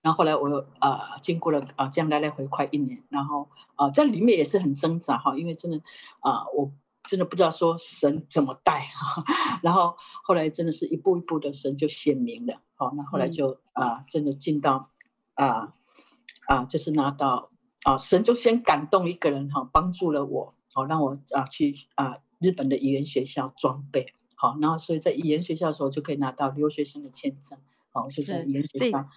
[0.02, 5.78] 然后后来我又啊经过了啊这样来来回快一年，然后啊在里面也是很挣扎哈，因为真的
[6.20, 6.70] 啊我。
[7.08, 9.24] 真的不知道说神怎么带哈，
[9.62, 14.90] 然后后来真的是一步一步的神就显明了，好，那后来就啊真的进到
[15.34, 15.74] 啊
[16.48, 17.50] 啊就是拿到
[17.84, 27.58] 啊神就先感动一个人哈，帮助了我，好让我啊去啊日本的语言学校装备，好，然后所以在语言学校的时候就可以拿到留学生的签证，
[27.90, 29.08] 好，就是语言学校。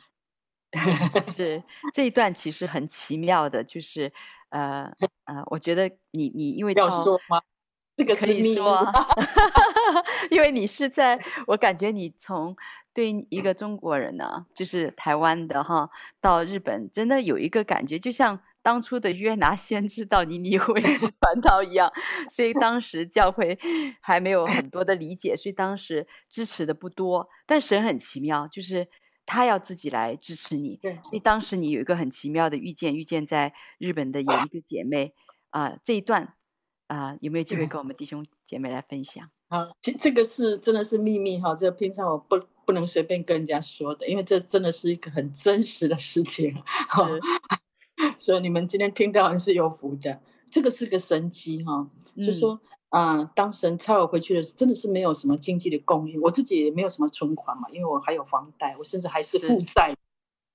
[1.38, 1.64] 是
[1.94, 4.12] 这一段其实很奇妙的，就是
[4.50, 4.92] 呃
[5.24, 7.42] 呃，我觉得你你因为要说吗？
[7.96, 8.86] 这个可以说，
[10.32, 12.56] 因为你是在，我感觉你从
[12.94, 15.90] 对一个中国人呢、啊，就是台湾的哈，
[16.20, 21.92] 到日本，真的有一个感觉，就像当初的约拿先知到尼尼微去传道一样，
[22.30, 23.58] 所以当时教会
[24.02, 27.30] 还没有很多的理解，所以当时支持的不多。
[27.46, 28.88] 但神很奇妙，就是
[29.26, 30.78] 他要自己来支持你。
[30.82, 35.14] 对，所以当时你有一个很奇妙的遇见，遇见在日本的有一个姐妹
[35.52, 36.34] 啊、呃，这一段
[36.88, 39.28] 啊、呃，有没有机会跟我们弟兄姐妹来分享？
[39.48, 46.56] 啊，其实这个是真的是秘密哈，这个平常我不不能随便跟人家说的，因为这真的是一个很真实的事情。
[48.20, 50.20] 所以你们今天听到是有福的，
[50.50, 51.88] 这个是个神奇哈。
[52.16, 52.60] 嗯、就是说
[52.90, 59.96] 啊、呃，当神差我回去的时候，真的是没有什么经济的供应，我自己也没有什么存款嘛，因为我还有房贷，我甚至还是负债。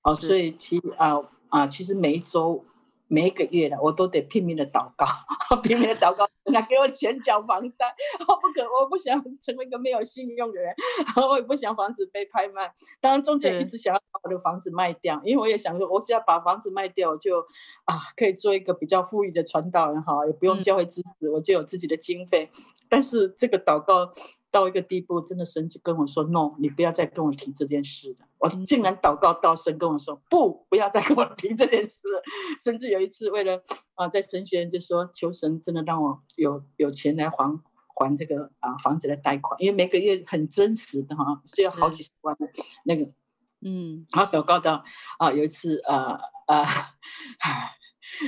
[0.03, 1.17] 哦，所以其啊
[1.49, 2.63] 啊、呃，其实每一周。
[3.13, 5.05] 每一个月呢，我都得拼命的祷告，
[5.61, 7.93] 拼命的祷告，来给我钱缴房贷，
[8.25, 10.73] 我不可，我不想成为一个没有信用的人，
[11.29, 12.73] 我也不想房子被拍卖。
[13.01, 17.41] 当然中间一直想要把我的房子卖掉，因为我也想说，我是要把房子卖掉，我就
[17.83, 22.49] 啊可以做一个比较富裕的传道人哈，也不用教会支持，我就有自己的经费。
[22.87, 24.13] 但是这个祷告。
[24.51, 32.01] 到一个地步，真的神就跟我说：“No，你不要再跟我提这件事了。”我竟然祷告到神跟我说：“不，不要再跟我提这件事。”
[32.61, 33.63] 甚至有一次，为了
[33.95, 37.59] 啊，在神学院就说求神真的让我有有钱来还
[37.95, 42.49] 还这个啊房子的贷款，因为每个月很真实的哈，需要好几十万的
[42.83, 43.09] 那个，
[43.61, 44.83] 嗯，然后祷告到
[45.17, 46.65] 啊，有一次啊啊，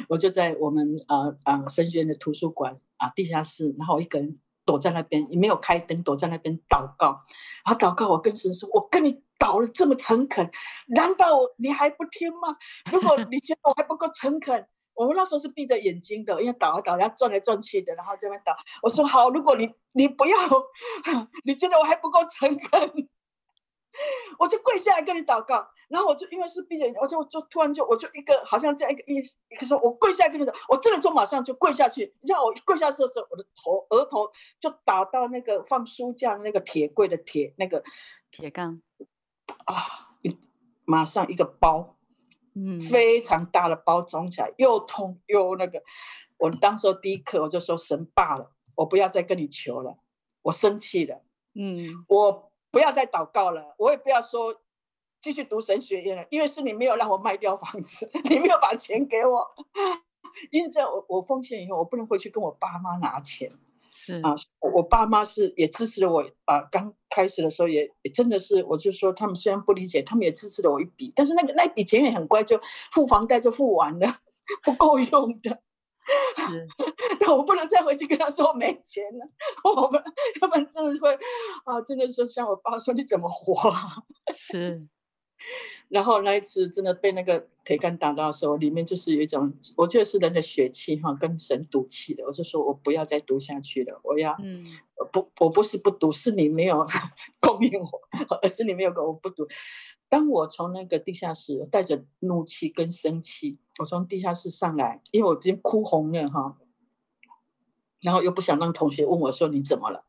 [0.07, 4.39] 我就在我们啊啊神学院的图书馆啊地下室，然后我一个人。
[4.65, 7.21] 躲在那边也没有开灯，躲在那边祷告。
[7.65, 10.49] 然后祷告，我跟神说：“我跟你祷了这么诚恳，
[10.87, 12.55] 难道你还不听吗？
[12.91, 18.53] 如果你觉得我还不够诚恳，我们那时候是闭着眼睛的，因为祷啊祷，要转来转去的，然后这边祷。
[18.81, 20.37] 我说好，如果你你不要，
[21.45, 22.91] 你觉得我还不够诚恳。”
[24.39, 32.13] 我就跪下来跟你祷告，然后我就因为是闭着眼，我就就突然就我就一个好像这样一个意思，一个说我跪下来跟你祷，我真的就马上就跪下去。
[32.21, 37.83] 你知道我跪下去的时候，我的头额头就打到那个放书架那个铁柜的铁那个
[38.31, 38.81] 铁杠
[39.65, 40.17] 啊，
[40.85, 41.97] 马上一个包，
[42.55, 45.83] 嗯，非常大的包肿起来，又痛又那个。
[46.37, 49.99] 我当时第一刻我就说神罢了，我不要再跟你求了，
[50.41, 51.21] 我生气了，
[51.53, 52.49] 嗯，我。
[52.73, 54.59] 不要再祷告了，我也不要说
[55.21, 59.47] 继续读神学院了，因为是你没有让我卖掉房子， 你没有把钱给我，
[60.49, 63.51] 因为我我奉献以后，我不能回去跟我爸妈拿钱，
[63.91, 64.19] 是。
[64.23, 64.33] 啊，
[64.73, 72.59] 我爸妈是也支持了我啊，刚开始的时候也也真的是，我就说他们虽然不理解，他们也支持了我一笔，但是那个那笔钱也很乖，就
[72.91, 74.17] 付房贷就付完了，
[74.65, 75.61] 不够用的。
[76.49, 76.67] 是，
[77.21, 79.27] 那我不能再回去跟他说我没钱了，
[79.63, 80.03] 我们
[80.41, 81.13] 要不然真的会
[81.65, 84.03] 啊，真的说像我爸说你怎么活啊？
[84.33, 84.85] 是，
[85.89, 92.25] 然后那一次真的被那个铁杆打到的时候，里面就是有一种，我觉得是人的血气哈，跟神赌气的。
[92.25, 94.59] 我就说我不要再读下去了，我要，嗯，
[95.11, 96.85] 不，我不是不读，是你没有
[97.39, 97.89] 供应我，
[98.41, 99.47] 而是你没有给我不读。
[100.13, 106.55] 当我从那个地下室带着怒气跟生气，我从地下室上来，因为我已经哭红了哈，
[107.99, 110.05] 然后又不想让同学问我说你怎么了，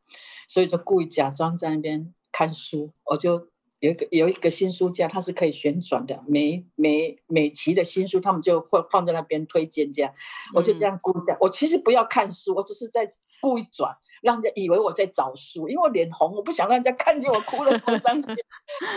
[0.47, 2.93] 所以就故意假装在那边看书。
[3.07, 3.49] 我就
[3.79, 10.13] 有一个有一个新书架，它是可以旋转的，每每每期的新书他们就会放在那边推荐这样，
[10.53, 13.97] 我就这样故意这样，我其实不要看书，我只是在故意转。
[14.25, 18.35] 让人家以为我在找书，因为我脸红，我不想让人家看见我哭了多伤心。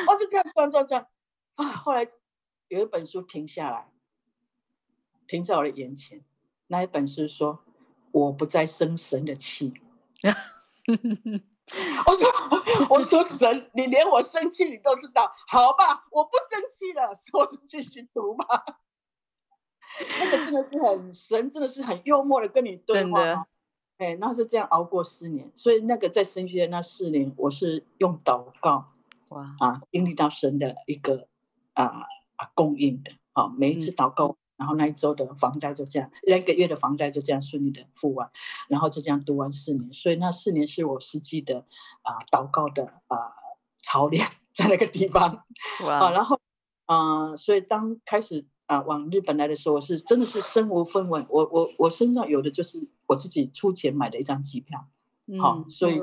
[0.08, 1.06] 我就这样转转转
[1.56, 1.66] 啊！
[1.74, 2.08] 后来
[2.70, 3.92] 有一本书停下来，
[5.28, 6.24] 停在我的眼前。
[6.68, 7.60] 那一本书说
[8.12, 9.74] ：“我不再生神的气。
[12.08, 12.32] ”我说
[12.90, 16.06] ：“我说神，你连我生气你都知道，好吧？
[16.10, 18.46] 我不生气了，说是继续读吧。
[20.20, 23.46] ”那个真的是很神，真的是很幽默的跟你对话。
[23.98, 28.94] 哎，那是这样熬过四年，所以那个在神学院那四年，我是用祷告，
[29.30, 31.28] 哇啊，经历到神的一个
[31.74, 38.30] 啊啊供应的，啊，每一次祷告，嗯、然后那一周的房贷就这样，那个月的房贷就这样顺利的付完，
[38.70, 41.66] 然后就这样读完四年，所以那四年是我实际的
[42.04, 43.34] 啊祷告的啊
[43.82, 45.44] 操练 在那个地方，
[45.86, 46.40] 哇啊，然后
[46.86, 48.46] 啊，所以当开始。
[48.68, 54.86] 啊，往日本来的时候，我是真的是身无分文，我我我身上有的就是我自己出钱买的一张机票，
[55.42, 56.00] 好、嗯，所以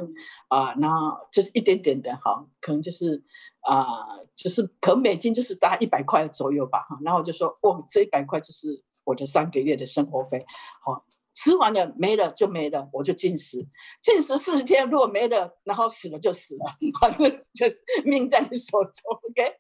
[0.49, 0.89] 啊，那
[1.31, 3.23] 就是一点点的哈，可能就是
[3.61, 10.45] 啊，就是可能美金就是大概一百块左右吧，哈，然后我就说，哦，这一百块就是我的三个月的生活费，
[10.83, 11.05] 好，
[11.35, 13.67] 吃完了没了就没了，我就禁食，
[14.03, 16.65] 禁食四十天，如果没了，然后死了就死了，
[17.01, 18.93] 反正就是命在你手中
[19.29, 19.57] ，OK，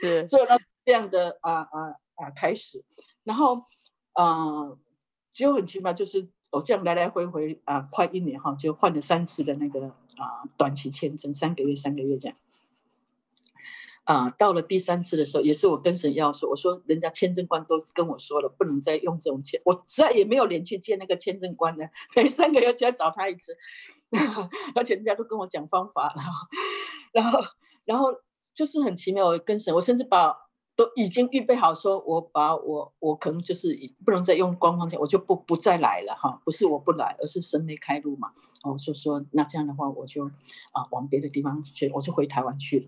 [0.00, 1.94] 是，所以呢，这样的啊啊。
[2.20, 2.84] 啊，开始，
[3.24, 3.64] 然后，
[4.12, 4.76] 啊，
[5.32, 9.86] 就很奇葩，就是我这样来来回回啊，快一年哈，就换了三次的那个
[10.18, 12.36] 啊短期签证，三个月三个月这样。
[14.04, 23.56] 啊，到了第三次的时候，也是我跟神要说，我说人家签证官都跟我说了，不能再用这种签，我再也没有脸去见那个签证官了，每三个月就要找他一次，
[24.76, 26.22] 而且人家都跟我讲方法了，
[27.14, 27.40] 然后，
[27.86, 28.12] 然后
[28.52, 30.36] 就是很奇妙，我跟神，我甚至把
[30.80, 40.24] 都已经预备好，说我把我我可能就是不能再用光方签，我就不不再来了哈，不是我不来，而是神没开路嘛，哦，就说那这样的话，我就
[40.72, 42.86] 啊往别的地方去，我就回台湾去了。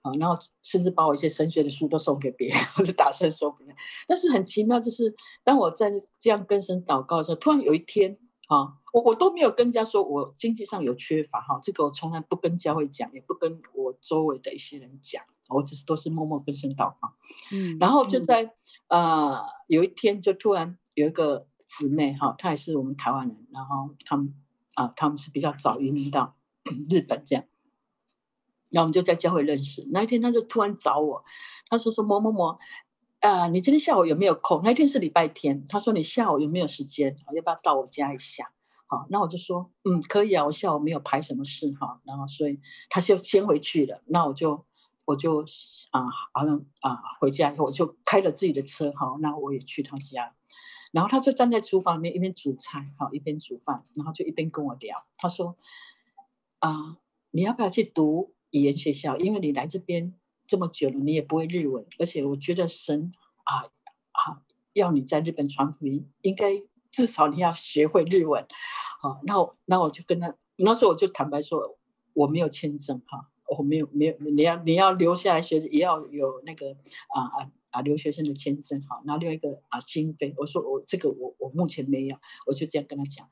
[0.00, 3.76] 啊，然后甚至把我一些神学的书都送给别人， 我就打算说别人。
[4.06, 5.14] 但是很奇妙，就是
[5.44, 8.16] 当我在这样跟神祷告的时候，突然有一天，
[8.48, 17.14] 啊，我我都没有跟人家说我经济上有缺乏，哈，这个我从来不跟教会讲，也不跟我周围的一些人讲，我只是都是默默跟神祷告。
[17.52, 18.52] 嗯，然后就在
[18.88, 24.34] 呃有一天，就突然有一个姊妹，哈，她也是我们台湾人，然后他们
[24.74, 26.36] 啊，他们是比较早移民到
[26.88, 27.44] 日本这样。
[28.70, 29.86] 然后我们就在教会认识。
[29.92, 31.24] 那一天他就突然找我，
[31.70, 32.48] 他说说某某某，
[33.20, 34.60] 啊、呃，你今天下午有没有空？
[34.62, 35.64] 那一天是礼拜天。
[35.68, 37.16] 他说你下午有没有时间？
[37.34, 38.52] 要不要到我家一下？
[38.86, 42.02] 好，那我就说嗯，可以啊，我下午没有排什么事哈。
[42.04, 44.02] 然后所以他就先回去了。
[44.06, 44.66] 那我就
[45.08, 45.40] 我就
[45.90, 46.04] 啊，
[46.34, 49.16] 好像啊回家以后我就开了自己的车哈。
[49.20, 50.34] 那我也去他家，
[50.92, 55.06] 然后他就站在厨房里面一边煮菜哈，一边煮饭，然后就一边跟我聊。
[55.16, 55.56] 他说
[56.58, 56.98] 啊，
[57.30, 58.34] 你要不要去读？
[58.50, 60.14] 语言学校，因为你来这边
[60.46, 63.12] 这么久了，你也不会日文，而且我觉得神
[63.44, 63.68] 啊
[64.12, 64.40] 啊，
[64.72, 68.46] 要你在日本传福音，应该至少你要学会日文。
[69.02, 71.76] 好、啊，那我那我就跟他，那时候我就坦白说，
[72.14, 76.72] 我没有签证哈，我没有没有，你要你要留下来学，也要有那个
[77.14, 83.28] 啊啊啊留学生的签证哈，然后另外一个啊经费，我说我这个我我目前没有，我就这样跟他讲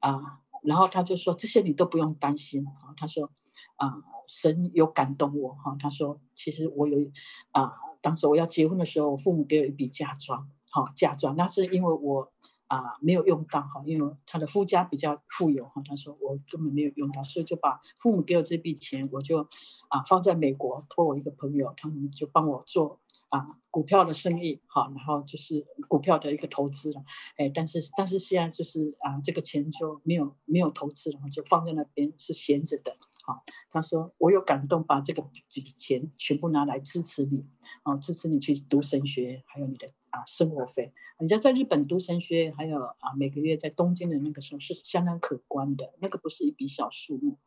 [0.00, 3.30] 啊，然后他就说这些你都不用担心啊，他说。
[3.76, 7.10] 啊，神有感动我哈，他说其实我有
[7.52, 7.72] 啊，
[8.02, 12.30] 当时我要结婚的时候，我父母给我一笔嫁妆，好嫁妆，那是因为我
[12.70, 19.42] 啊没有用到哈，因为他的夫家比较富有哈，他说我根本没有用到，所以就把父母给我这笔钱，我就
[19.88, 27.02] 啊放在美国，托我一个朋友，他们就帮我做啊股票的生意，好，然后就是股票的一个投资了，
[27.36, 32.96] 哎，但是但是现在就是啊这个钱就没有没有投资了，就放在那边是闲着的。
[33.22, 37.44] 好，他说我有感动，把这个几笔钱全部拿来支持你，
[37.82, 40.92] 啊，支持你去读神学，还有你的啊生活费。
[41.18, 47.38] 人家在日本读神学，还有啊每个月在东京的那个时候是相当可观的，那个不是一笔小数目。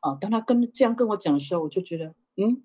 [0.00, 2.62] 啊，当他跟这样跟我讲的时候，我就觉得，嗯，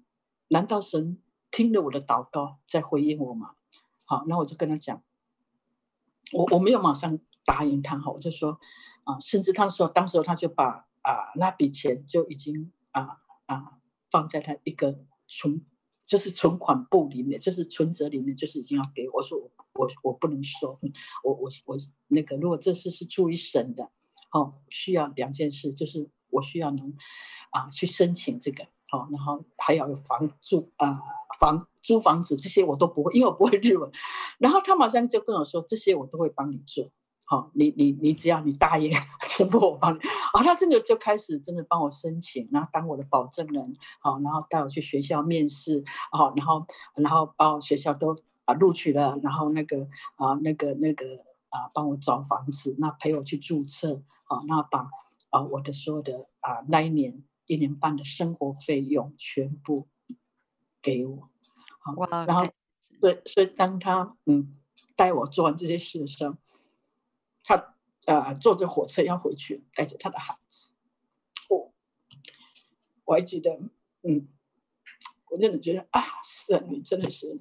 [0.47, 1.17] 难道神
[1.49, 3.55] 听了我的祷告在回应我吗？
[4.05, 5.01] 好，那我就跟他讲，
[6.33, 8.59] 我我没有马上答应他，哈，我就说，
[9.03, 10.87] 啊，甚至他说，当时他就把。
[11.03, 13.17] 啊，那笔钱就已经啊
[13.47, 13.79] 啊
[14.11, 15.65] 放在他一个存，
[16.11, 19.23] 就是存款簿里面，就是存折里面，就是已经要给我。
[19.23, 20.77] 说我我我不能说，
[21.23, 21.77] 我我我
[22.09, 23.89] 那个，如果这事是出于省的，
[24.33, 26.93] 哦，需要两件事，就是我需要能
[27.51, 31.01] 啊去申请这个，好，然后还要有房住啊
[31.39, 33.89] 房租房子这些我都不会，因为我不会日文。
[34.37, 36.91] 然后他马上就跟我说，这些我都会帮你做。
[37.31, 38.91] 好，你你你只要你答应，
[39.29, 39.99] 全部我帮你。
[40.33, 48.13] 啊，他真的就开始真的帮我申请，然后当我的保证人，好，然后带我去学校面试，好，然后然后把我学校都
[48.43, 51.05] 啊录取了，然后那个啊那个那个
[51.47, 54.89] 啊帮我找房子，那陪我去注册，好，那把
[55.29, 59.87] 啊我的所有的啊那一年一年半的生活费用全部
[60.81, 61.29] 给我，
[61.79, 62.45] 好，然后
[62.99, 64.53] 对，所以当他嗯
[64.97, 66.35] 带我做完这些事的时候。
[67.43, 67.75] 他
[68.05, 70.69] 呃坐着火车要回去，带着他的孩子。
[71.49, 71.73] 我
[73.05, 73.59] 我还记得，
[74.03, 74.27] 嗯，
[75.29, 77.39] 我真的觉得啊，神你真的是，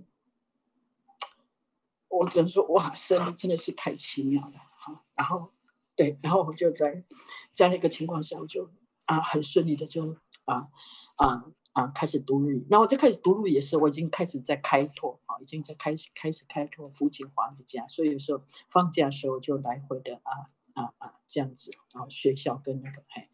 [2.09, 4.55] 我只能说哇，神你真的是太奇妙了。
[4.77, 5.53] 好，然后
[5.97, 7.05] 对，然后我就在
[7.53, 8.71] 这样一个情况下，我就
[9.07, 10.69] 啊很顺利的就啊
[11.17, 11.45] 啊。
[11.73, 23.29] 啊，开始读日语，那我就开始读日语也是，我已经开始在开拓，已经在开始开始开拓父亲华的家，所以说放假的时候就来回的啊啊啊这样子，然后学校跟那个哎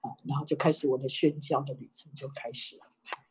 [0.00, 2.84] 啊，然后就开始我的宣教的旅程就开始了。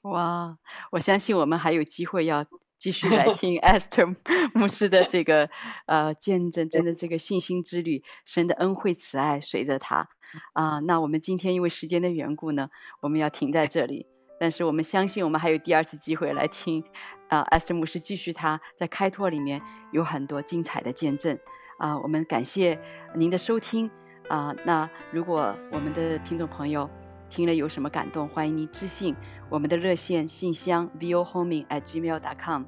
[0.04, 0.58] 哇，
[0.92, 2.46] 我相信我们还有机会要
[2.78, 4.16] 继续来听 Esther
[4.54, 5.50] 牧师的这个
[5.86, 10.10] 呃见证，真的这个信心之旅，神的恩惠慈爱随着他
[10.54, 10.80] 啊。
[10.80, 12.70] 那我们今天因为时间的缘故呢，
[13.02, 14.08] 我们要停在这里。
[14.42, 16.84] 但是我们相信，我们还有第二次机会来听，
[17.28, 19.62] 啊，Esther 牧师继续他在开拓里面
[19.92, 21.38] 有很多精彩的见证，
[21.78, 22.80] 啊，我们感谢
[23.14, 23.88] 您的收听，
[24.30, 26.89] 啊，那如果我们的听众朋友
[27.30, 29.16] 听了有什么感动，欢迎您致信
[29.48, 32.64] 我们的热线信箱 vohoming@gmail.com，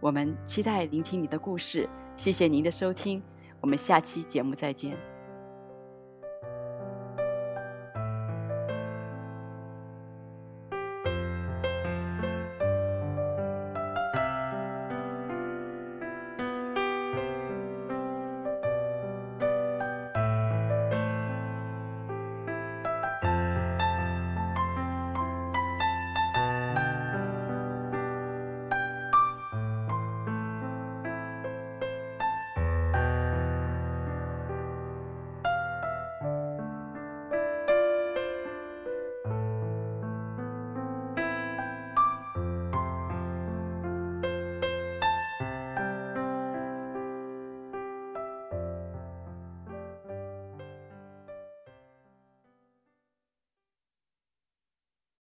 [0.00, 3.22] 我们期待聆听你的故事，谢谢您的收听，
[3.60, 4.96] 我们下期节目再见。